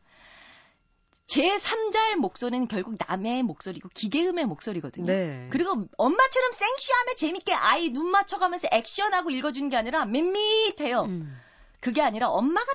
제3자의 1.27 2.15
목소리는 2.15 2.67
결국 2.67 2.95
남의 3.07 3.43
목소리고 3.43 3.89
기계음의 3.93 4.45
목소리거든요. 4.45 5.05
네. 5.07 5.47
그리고 5.51 5.85
엄마처럼 5.97 6.51
생쉬하며 6.51 7.13
재밌게 7.17 7.53
아이 7.53 7.89
눈 7.89 8.09
맞춰가면서 8.11 8.69
액션하고 8.71 9.29
읽어주는 9.31 9.69
게 9.69 9.77
아니라 9.77 10.05
밋밋해요. 10.05 11.01
음. 11.03 11.37
그게 11.79 12.01
아니라 12.01 12.27
엄마가 12.29 12.65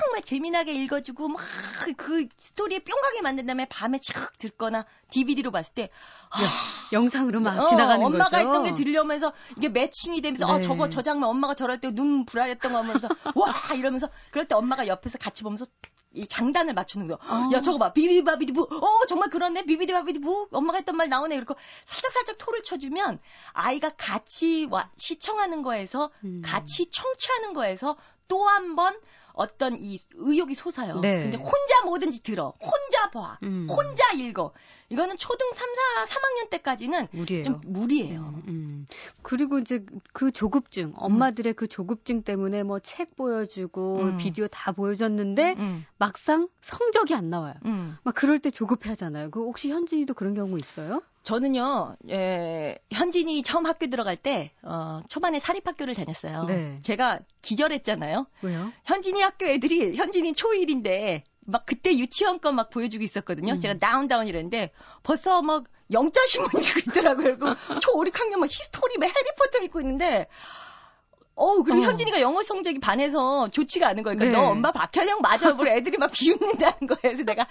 정말 0.00 0.22
재미나게 0.22 0.72
읽어주고 0.74 1.28
막 1.28 1.40
그 1.96 2.26
스토리에 2.36 2.80
뿅하게 2.80 3.22
만든 3.22 3.46
다음에 3.46 3.66
밤에 3.66 3.98
촥 3.98 4.38
듣거나 4.38 4.84
DVD로 5.10 5.50
봤을 5.50 5.74
때 5.74 5.90
아, 6.30 6.38
영상으로 6.92 7.40
막 7.40 7.58
어, 7.58 7.68
지나가는 7.68 8.04
엄마가 8.04 8.30
거죠. 8.30 8.48
했던 8.48 8.62
게 8.64 8.74
들려오면서 8.74 9.32
이게 9.56 9.68
매칭이 9.68 10.20
되면서 10.22 10.46
어, 10.46 10.52
네. 10.52 10.54
어 10.58 10.60
저거 10.60 10.88
저 10.88 11.02
장면 11.02 11.28
엄마가 11.28 11.54
저럴 11.54 11.80
때 11.80 11.90
눈 11.92 12.24
불안했던 12.24 12.72
거 12.72 12.78
하면서 12.78 13.08
와 13.36 13.54
이러면서 13.76 14.08
그럴 14.30 14.46
때 14.48 14.54
엄마가 14.54 14.86
옆에서 14.86 15.18
같이 15.18 15.42
보면서 15.42 15.66
이 16.14 16.26
장단을 16.26 16.74
맞추는 16.74 17.06
거. 17.06 17.14
어. 17.14 17.50
야 17.52 17.60
저거 17.62 17.78
봐 17.78 17.92
비비바비디부. 17.92 18.62
어 18.70 19.06
정말 19.06 19.30
그렇네 19.30 19.64
비비디바비디부. 19.64 20.48
엄마가 20.52 20.78
했던 20.78 20.96
말 20.96 21.08
나오네. 21.08 21.36
그리고 21.36 21.54
살짝 21.84 22.12
살짝 22.12 22.36
토를 22.38 22.62
쳐주면 22.62 23.18
아이가 23.52 23.90
같이 23.96 24.66
와, 24.70 24.90
시청하는 24.96 25.62
거에서 25.62 26.10
음. 26.24 26.42
같이 26.44 26.90
청취하는 26.90 27.52
거에서 27.54 27.96
또 28.28 28.46
한 28.48 28.76
번 28.76 28.98
어떤 29.34 29.78
이 29.80 29.98
의욕이 30.14 30.54
솟아요. 30.54 31.00
네. 31.00 31.22
근데 31.22 31.36
혼자 31.38 31.84
뭐든지 31.84 32.22
들어. 32.22 32.52
혼자 32.60 33.10
봐. 33.10 33.38
음. 33.42 33.66
혼자 33.70 34.12
읽어. 34.12 34.52
이거는 34.90 35.16
초등 35.16 35.50
3, 35.54 35.68
4, 36.06 36.14
3학년 36.14 36.50
때까지는 36.50 37.08
무리예요. 37.12 37.44
좀 37.44 37.60
무리예요. 37.66 38.20
음, 38.20 38.42
음. 38.48 38.86
그리고 39.22 39.58
이제 39.58 39.84
그 40.12 40.30
조급증, 40.32 40.92
엄마들의 40.96 41.54
그 41.54 41.66
조급증 41.66 42.22
때문에 42.22 42.62
뭐 42.62 42.78
책 42.80 43.16
보여주고 43.16 43.98
음. 44.00 44.16
비디오 44.18 44.48
다 44.48 44.72
보여줬는데 44.72 45.54
음, 45.58 45.86
막상 45.96 46.48
성적이 46.62 47.14
안 47.14 47.30
나와요. 47.30 47.54
음. 47.64 47.96
막 48.02 48.14
그럴 48.14 48.38
때 48.38 48.50
조급해 48.50 48.90
하잖아요. 48.90 49.30
그 49.30 49.40
혹시 49.40 49.70
현진이도 49.70 50.12
그런 50.14 50.34
경우 50.34 50.58
있어요? 50.58 51.00
저는요, 51.22 51.96
예, 52.10 52.78
현진이 52.90 53.42
처음 53.44 53.66
학교 53.66 53.86
들어갈 53.86 54.16
때, 54.16 54.50
어, 54.62 55.02
초반에 55.08 55.38
사립학교를 55.38 55.94
다녔어요. 55.94 56.44
네. 56.44 56.78
제가 56.82 57.20
기절했잖아요. 57.42 58.26
왜요? 58.42 58.72
현진이 58.84 59.20
학교 59.22 59.46
애들이, 59.46 59.96
현진이 59.96 60.32
초1인데, 60.32 61.22
막 61.44 61.64
그때 61.66 61.96
유치원 61.96 62.40
거 62.40 62.52
막 62.52 62.70
보여주고 62.70 63.02
있었거든요. 63.04 63.54
음. 63.54 63.60
제가 63.60 63.78
down 63.78 64.08
down 64.08 64.26
이랬는데, 64.26 64.72
벌써 65.04 65.42
막 65.42 65.64
영자 65.92 66.20
신문이 66.26 66.64
있더라고요. 66.88 67.24
그리고 67.38 67.46
초5, 67.80 68.10
6학년 68.10 68.36
막 68.38 68.46
history, 68.50 68.98
막 68.98 69.06
해리포터 69.06 69.58
읽고 69.64 69.80
있는데, 69.80 70.26
어우, 71.34 71.62
그리고 71.62 71.82
어. 71.82 71.84
현진이가 71.86 72.20
영어 72.20 72.42
성적이 72.42 72.78
반에서 72.80 73.48
좋지가 73.48 73.88
않은 73.88 74.02
거예요. 74.02 74.18
그러니까 74.18 74.38
네. 74.40 74.44
너 74.44 74.50
엄마 74.50 74.70
박현영 74.70 75.20
맞아. 75.22 75.50
우리 75.52 75.70
애들이 75.70 75.96
막 75.98 76.10
비웃는다는 76.12 76.78
거예요. 76.88 76.98
그래서 77.00 77.22
내가, 77.22 77.46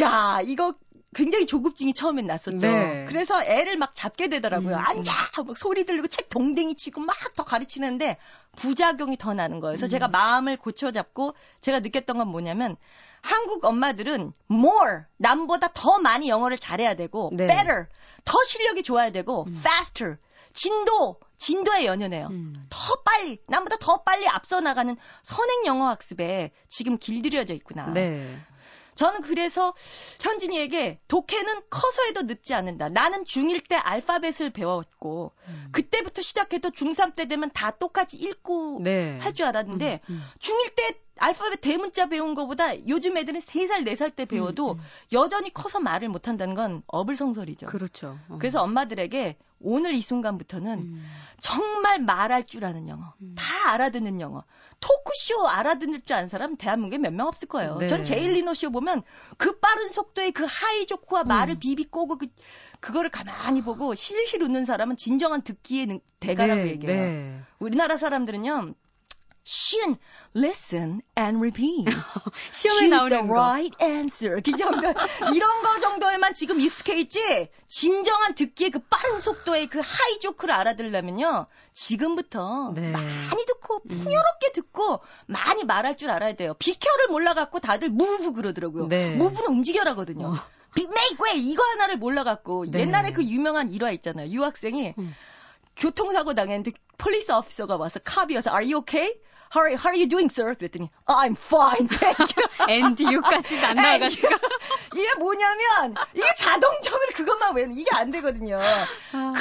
야, 0.00 0.40
이거 0.44 0.74
굉장히 1.14 1.46
조급증이 1.46 1.92
처음엔 1.92 2.26
났었죠. 2.26 2.58
네. 2.58 3.04
그래서 3.08 3.42
애를 3.42 3.76
막 3.76 3.94
잡게 3.94 4.28
되더라고요. 4.28 4.76
음, 4.76 4.80
앉아! 4.80 5.42
막 5.44 5.56
소리 5.56 5.84
들리고 5.84 6.06
책 6.06 6.28
동댕이 6.28 6.76
치고 6.76 7.00
막 7.00 7.16
더 7.34 7.44
가르치는데 7.44 8.16
부작용이 8.56 9.16
더 9.16 9.34
나는 9.34 9.60
거예요. 9.60 9.72
그래서 9.72 9.88
제가 9.88 10.06
음. 10.06 10.10
마음을 10.10 10.56
고쳐잡고 10.56 11.34
제가 11.60 11.80
느꼈던 11.80 12.18
건 12.18 12.28
뭐냐면 12.28 12.76
한국 13.22 13.64
엄마들은 13.64 14.32
more, 14.50 15.02
남보다 15.16 15.68
더 15.74 15.98
많이 15.98 16.28
영어를 16.28 16.58
잘해야 16.58 16.94
되고 16.94 17.30
네. 17.32 17.46
better, 17.46 17.86
더 18.24 18.38
실력이 18.44 18.82
좋아야 18.82 19.10
되고 19.10 19.46
faster, 19.48 20.16
진도, 20.52 21.20
진도에 21.38 21.86
연연해요. 21.86 22.28
음. 22.30 22.54
더 22.68 22.96
빨리, 23.04 23.38
남보다 23.46 23.76
더 23.78 24.02
빨리 24.02 24.26
앞서 24.28 24.60
나가는 24.60 24.96
선행 25.22 25.66
영어 25.66 25.88
학습에 25.88 26.50
지금 26.68 26.98
길들여져 26.98 27.54
있구나. 27.54 27.86
네. 27.92 28.36
저는 29.00 29.22
그래서 29.22 29.72
현진이에게 30.20 31.00
독해는 31.08 31.62
커서 31.70 32.02
해도 32.08 32.20
늦지 32.20 32.52
않는다. 32.52 32.90
나는 32.90 33.24
중1 33.24 33.66
때 33.66 33.76
알파벳을 33.76 34.50
배웠고 34.50 35.32
음. 35.48 35.68
그때부터 35.72 36.20
시작해도 36.20 36.68
중3 36.68 37.14
때 37.16 37.26
되면 37.26 37.50
다 37.54 37.70
똑같이 37.70 38.18
읽고 38.18 38.80
네. 38.82 39.18
할줄 39.20 39.46
알았는데 39.46 40.00
음, 40.10 40.14
음. 40.14 40.22
중1 40.38 40.76
때 40.76 41.00
알파벳 41.20 41.60
대문자 41.60 42.06
배운 42.06 42.34
거보다 42.34 42.86
요즘 42.88 43.16
애들은 43.18 43.40
3살, 43.40 43.86
4살 43.86 44.16
때 44.16 44.24
배워도 44.24 44.72
음, 44.72 44.78
음. 44.78 44.84
여전히 45.12 45.52
커서 45.52 45.78
말을 45.78 46.08
못 46.08 46.28
한다는 46.28 46.54
건 46.54 46.82
어불성설이죠. 46.86 47.66
그렇죠. 47.66 48.18
어. 48.28 48.38
그래서 48.40 48.62
엄마들에게 48.62 49.36
오늘 49.62 49.92
이 49.94 50.00
순간부터는 50.00 50.78
음. 50.78 51.06
정말 51.38 51.98
말할 52.00 52.44
줄 52.44 52.64
아는 52.64 52.88
영어, 52.88 53.12
음. 53.20 53.34
다 53.36 53.72
알아듣는 53.74 54.20
영어. 54.22 54.44
토크쇼 54.80 55.46
알아듣는 55.48 56.00
줄 56.06 56.16
아는 56.16 56.28
사람 56.28 56.56
대한민국에 56.56 56.96
몇 56.96 57.12
명 57.12 57.26
없을 57.28 57.46
거예요. 57.48 57.76
네. 57.76 57.86
전 57.86 58.02
제이 58.02 58.24
레노 58.24 58.54
쇼 58.54 58.70
보면 58.70 59.02
그 59.36 59.58
빠른 59.58 59.88
속도의 59.88 60.32
그 60.32 60.46
high 60.48 60.86
조크와 60.86 61.24
말을 61.24 61.56
음. 61.56 61.58
비비 61.58 61.84
꼬고 61.90 62.16
그, 62.16 62.28
그거를 62.80 63.10
가만히 63.10 63.60
보고 63.62 63.94
실실 63.94 64.42
웃는 64.42 64.64
사람은 64.64 64.96
진정한 64.96 65.42
듣기의 65.42 65.86
능- 65.86 66.00
대가라고 66.20 66.62
네, 66.62 66.68
얘기해요. 66.70 66.98
네. 67.02 67.40
우리나라 67.58 67.98
사람들은요. 67.98 68.72
쉰, 69.52 69.96
listen 70.36 71.02
and 71.18 71.38
repeat. 71.38 71.90
시험에 72.54 72.78
Choose 72.78 72.88
나오는 72.88 73.08
the 73.10 73.26
거. 73.26 73.34
right 73.34 73.76
answer. 73.82 74.40
그 74.40 74.56
정도, 74.56 74.94
이런 75.34 75.62
거 75.62 75.80
정도에만 75.80 76.34
지금 76.34 76.60
익숙해 76.60 77.00
있지, 77.00 77.50
진정한 77.66 78.36
듣기의 78.36 78.70
그 78.70 78.78
빠른 78.78 79.18
속도의 79.18 79.66
그 79.66 79.80
high 79.80 80.20
조크를 80.20 80.54
알아들으려면요, 80.54 81.46
지금부터 81.72 82.74
네. 82.76 82.92
많이 82.92 83.44
듣고, 83.44 83.82
음. 83.90 84.04
풍요롭게 84.04 84.52
듣고, 84.52 85.00
많이 85.26 85.64
말할 85.64 85.96
줄 85.96 86.12
알아야 86.12 86.34
돼요. 86.34 86.54
비켜를 86.56 87.08
몰라 87.08 87.34
갖고 87.34 87.58
다들 87.58 87.88
move 87.88 88.34
그러더라고요. 88.34 88.86
네. 88.86 89.16
move는 89.16 89.50
움직여라거든요. 89.50 90.28
어. 90.28 90.34
빅 90.76 90.88
make 90.88 91.24
way 91.24 91.50
이거 91.50 91.64
하나를 91.64 91.96
몰라 91.96 92.22
갖고, 92.22 92.66
네. 92.70 92.78
옛날에 92.82 93.10
그 93.10 93.24
유명한 93.24 93.68
일화 93.68 93.90
있잖아요. 93.90 94.28
유학생이 94.30 94.94
음. 94.96 95.12
교통사고 95.74 96.34
당했는데, 96.34 96.70
police 96.98 97.32
officer가 97.32 97.76
와서 97.76 97.98
카비여서, 98.04 98.52
are 98.52 98.64
you 98.64 98.78
okay? 98.82 99.12
How 99.52 99.62
are, 99.62 99.76
how 99.76 99.88
are 99.90 99.96
you 99.98 100.06
doing, 100.08 100.30
sir? 100.30 100.54
그랬더니, 100.54 100.90
I'm 101.06 101.34
fine, 101.36 101.88
thank 101.88 102.18
you. 102.36 102.46
NDU까지 102.68 103.58
안 103.66 103.76
나와가지고. 103.76 104.28
이게 104.94 105.14
뭐냐면 105.18 105.94
이게 106.14 106.24
자동적으로 106.36 107.00
그것만 107.16 107.56
외우는 107.56 107.76
이게 107.76 107.88
안 107.92 108.10
되거든요. 108.12 108.60
아, 108.60 108.86
큰일 109.12 109.32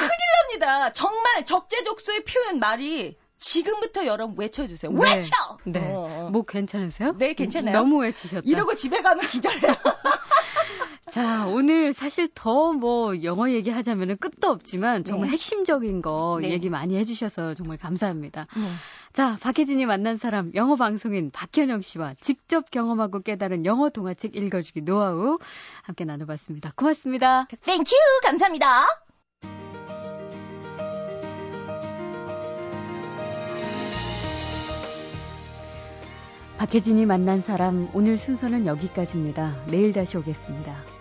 납니다. 0.42 0.92
정말 0.94 1.46
적재적소의 1.46 2.24
표현 2.24 2.60
말이 2.60 3.18
지금부터 3.38 4.06
여러분 4.06 4.36
외쳐주세요. 4.38 4.92
네. 4.92 5.14
외쳐. 5.14 5.58
네. 5.64 5.80
어, 5.94 6.26
어. 6.26 6.30
목 6.32 6.48
괜찮으세요? 6.48 7.16
네, 7.18 7.34
괜찮아요. 7.34 7.78
너무 7.78 8.00
외치셨다. 8.02 8.42
이러고 8.46 8.76
집에 8.76 9.02
가면 9.02 9.28
기절해요. 9.28 9.74
자, 11.12 11.46
오늘 11.48 11.94
사실 11.94 12.30
더 12.34 12.72
뭐 12.74 13.24
영어 13.24 13.50
얘기하자면 13.50 14.18
끝도 14.18 14.50
없지만 14.50 15.04
정말 15.04 15.28
네. 15.30 15.34
핵심적인 15.34 16.02
거 16.02 16.40
네. 16.42 16.52
얘기 16.52 16.70
많이 16.70 16.98
해주셔서 16.98 17.56
정말 17.56 17.78
감사합니다. 17.78 18.48
네. 19.10 19.14
자, 19.14 19.38
박혜진이 19.42 19.86
만난 19.86 20.18
사람 20.18 20.52
영어 20.56 20.76
방송인 20.76 21.32
박현영 21.32 21.82
씨와 21.82 22.14
직접 22.16 22.70
경험하고 22.72 23.22
깨달은 23.22 23.66
영어 23.66 23.90
동화책 23.90 24.36
읽어주기 24.36 24.82
노하우 24.82 25.40
함께 25.84 26.06
나눠봤습니다. 26.06 26.74
고맙습니다. 26.76 27.48
Thank 27.64 27.92
you. 27.92 28.22
감사합니다. 28.24 28.68
박혜진이 36.60 37.06
만난 37.06 37.40
사람 37.40 37.90
오늘 37.94 38.18
순서는 38.18 38.66
여기까지입니다. 38.66 39.66
내일 39.68 39.94
다시 39.94 40.18
오겠습니다. 40.18 40.99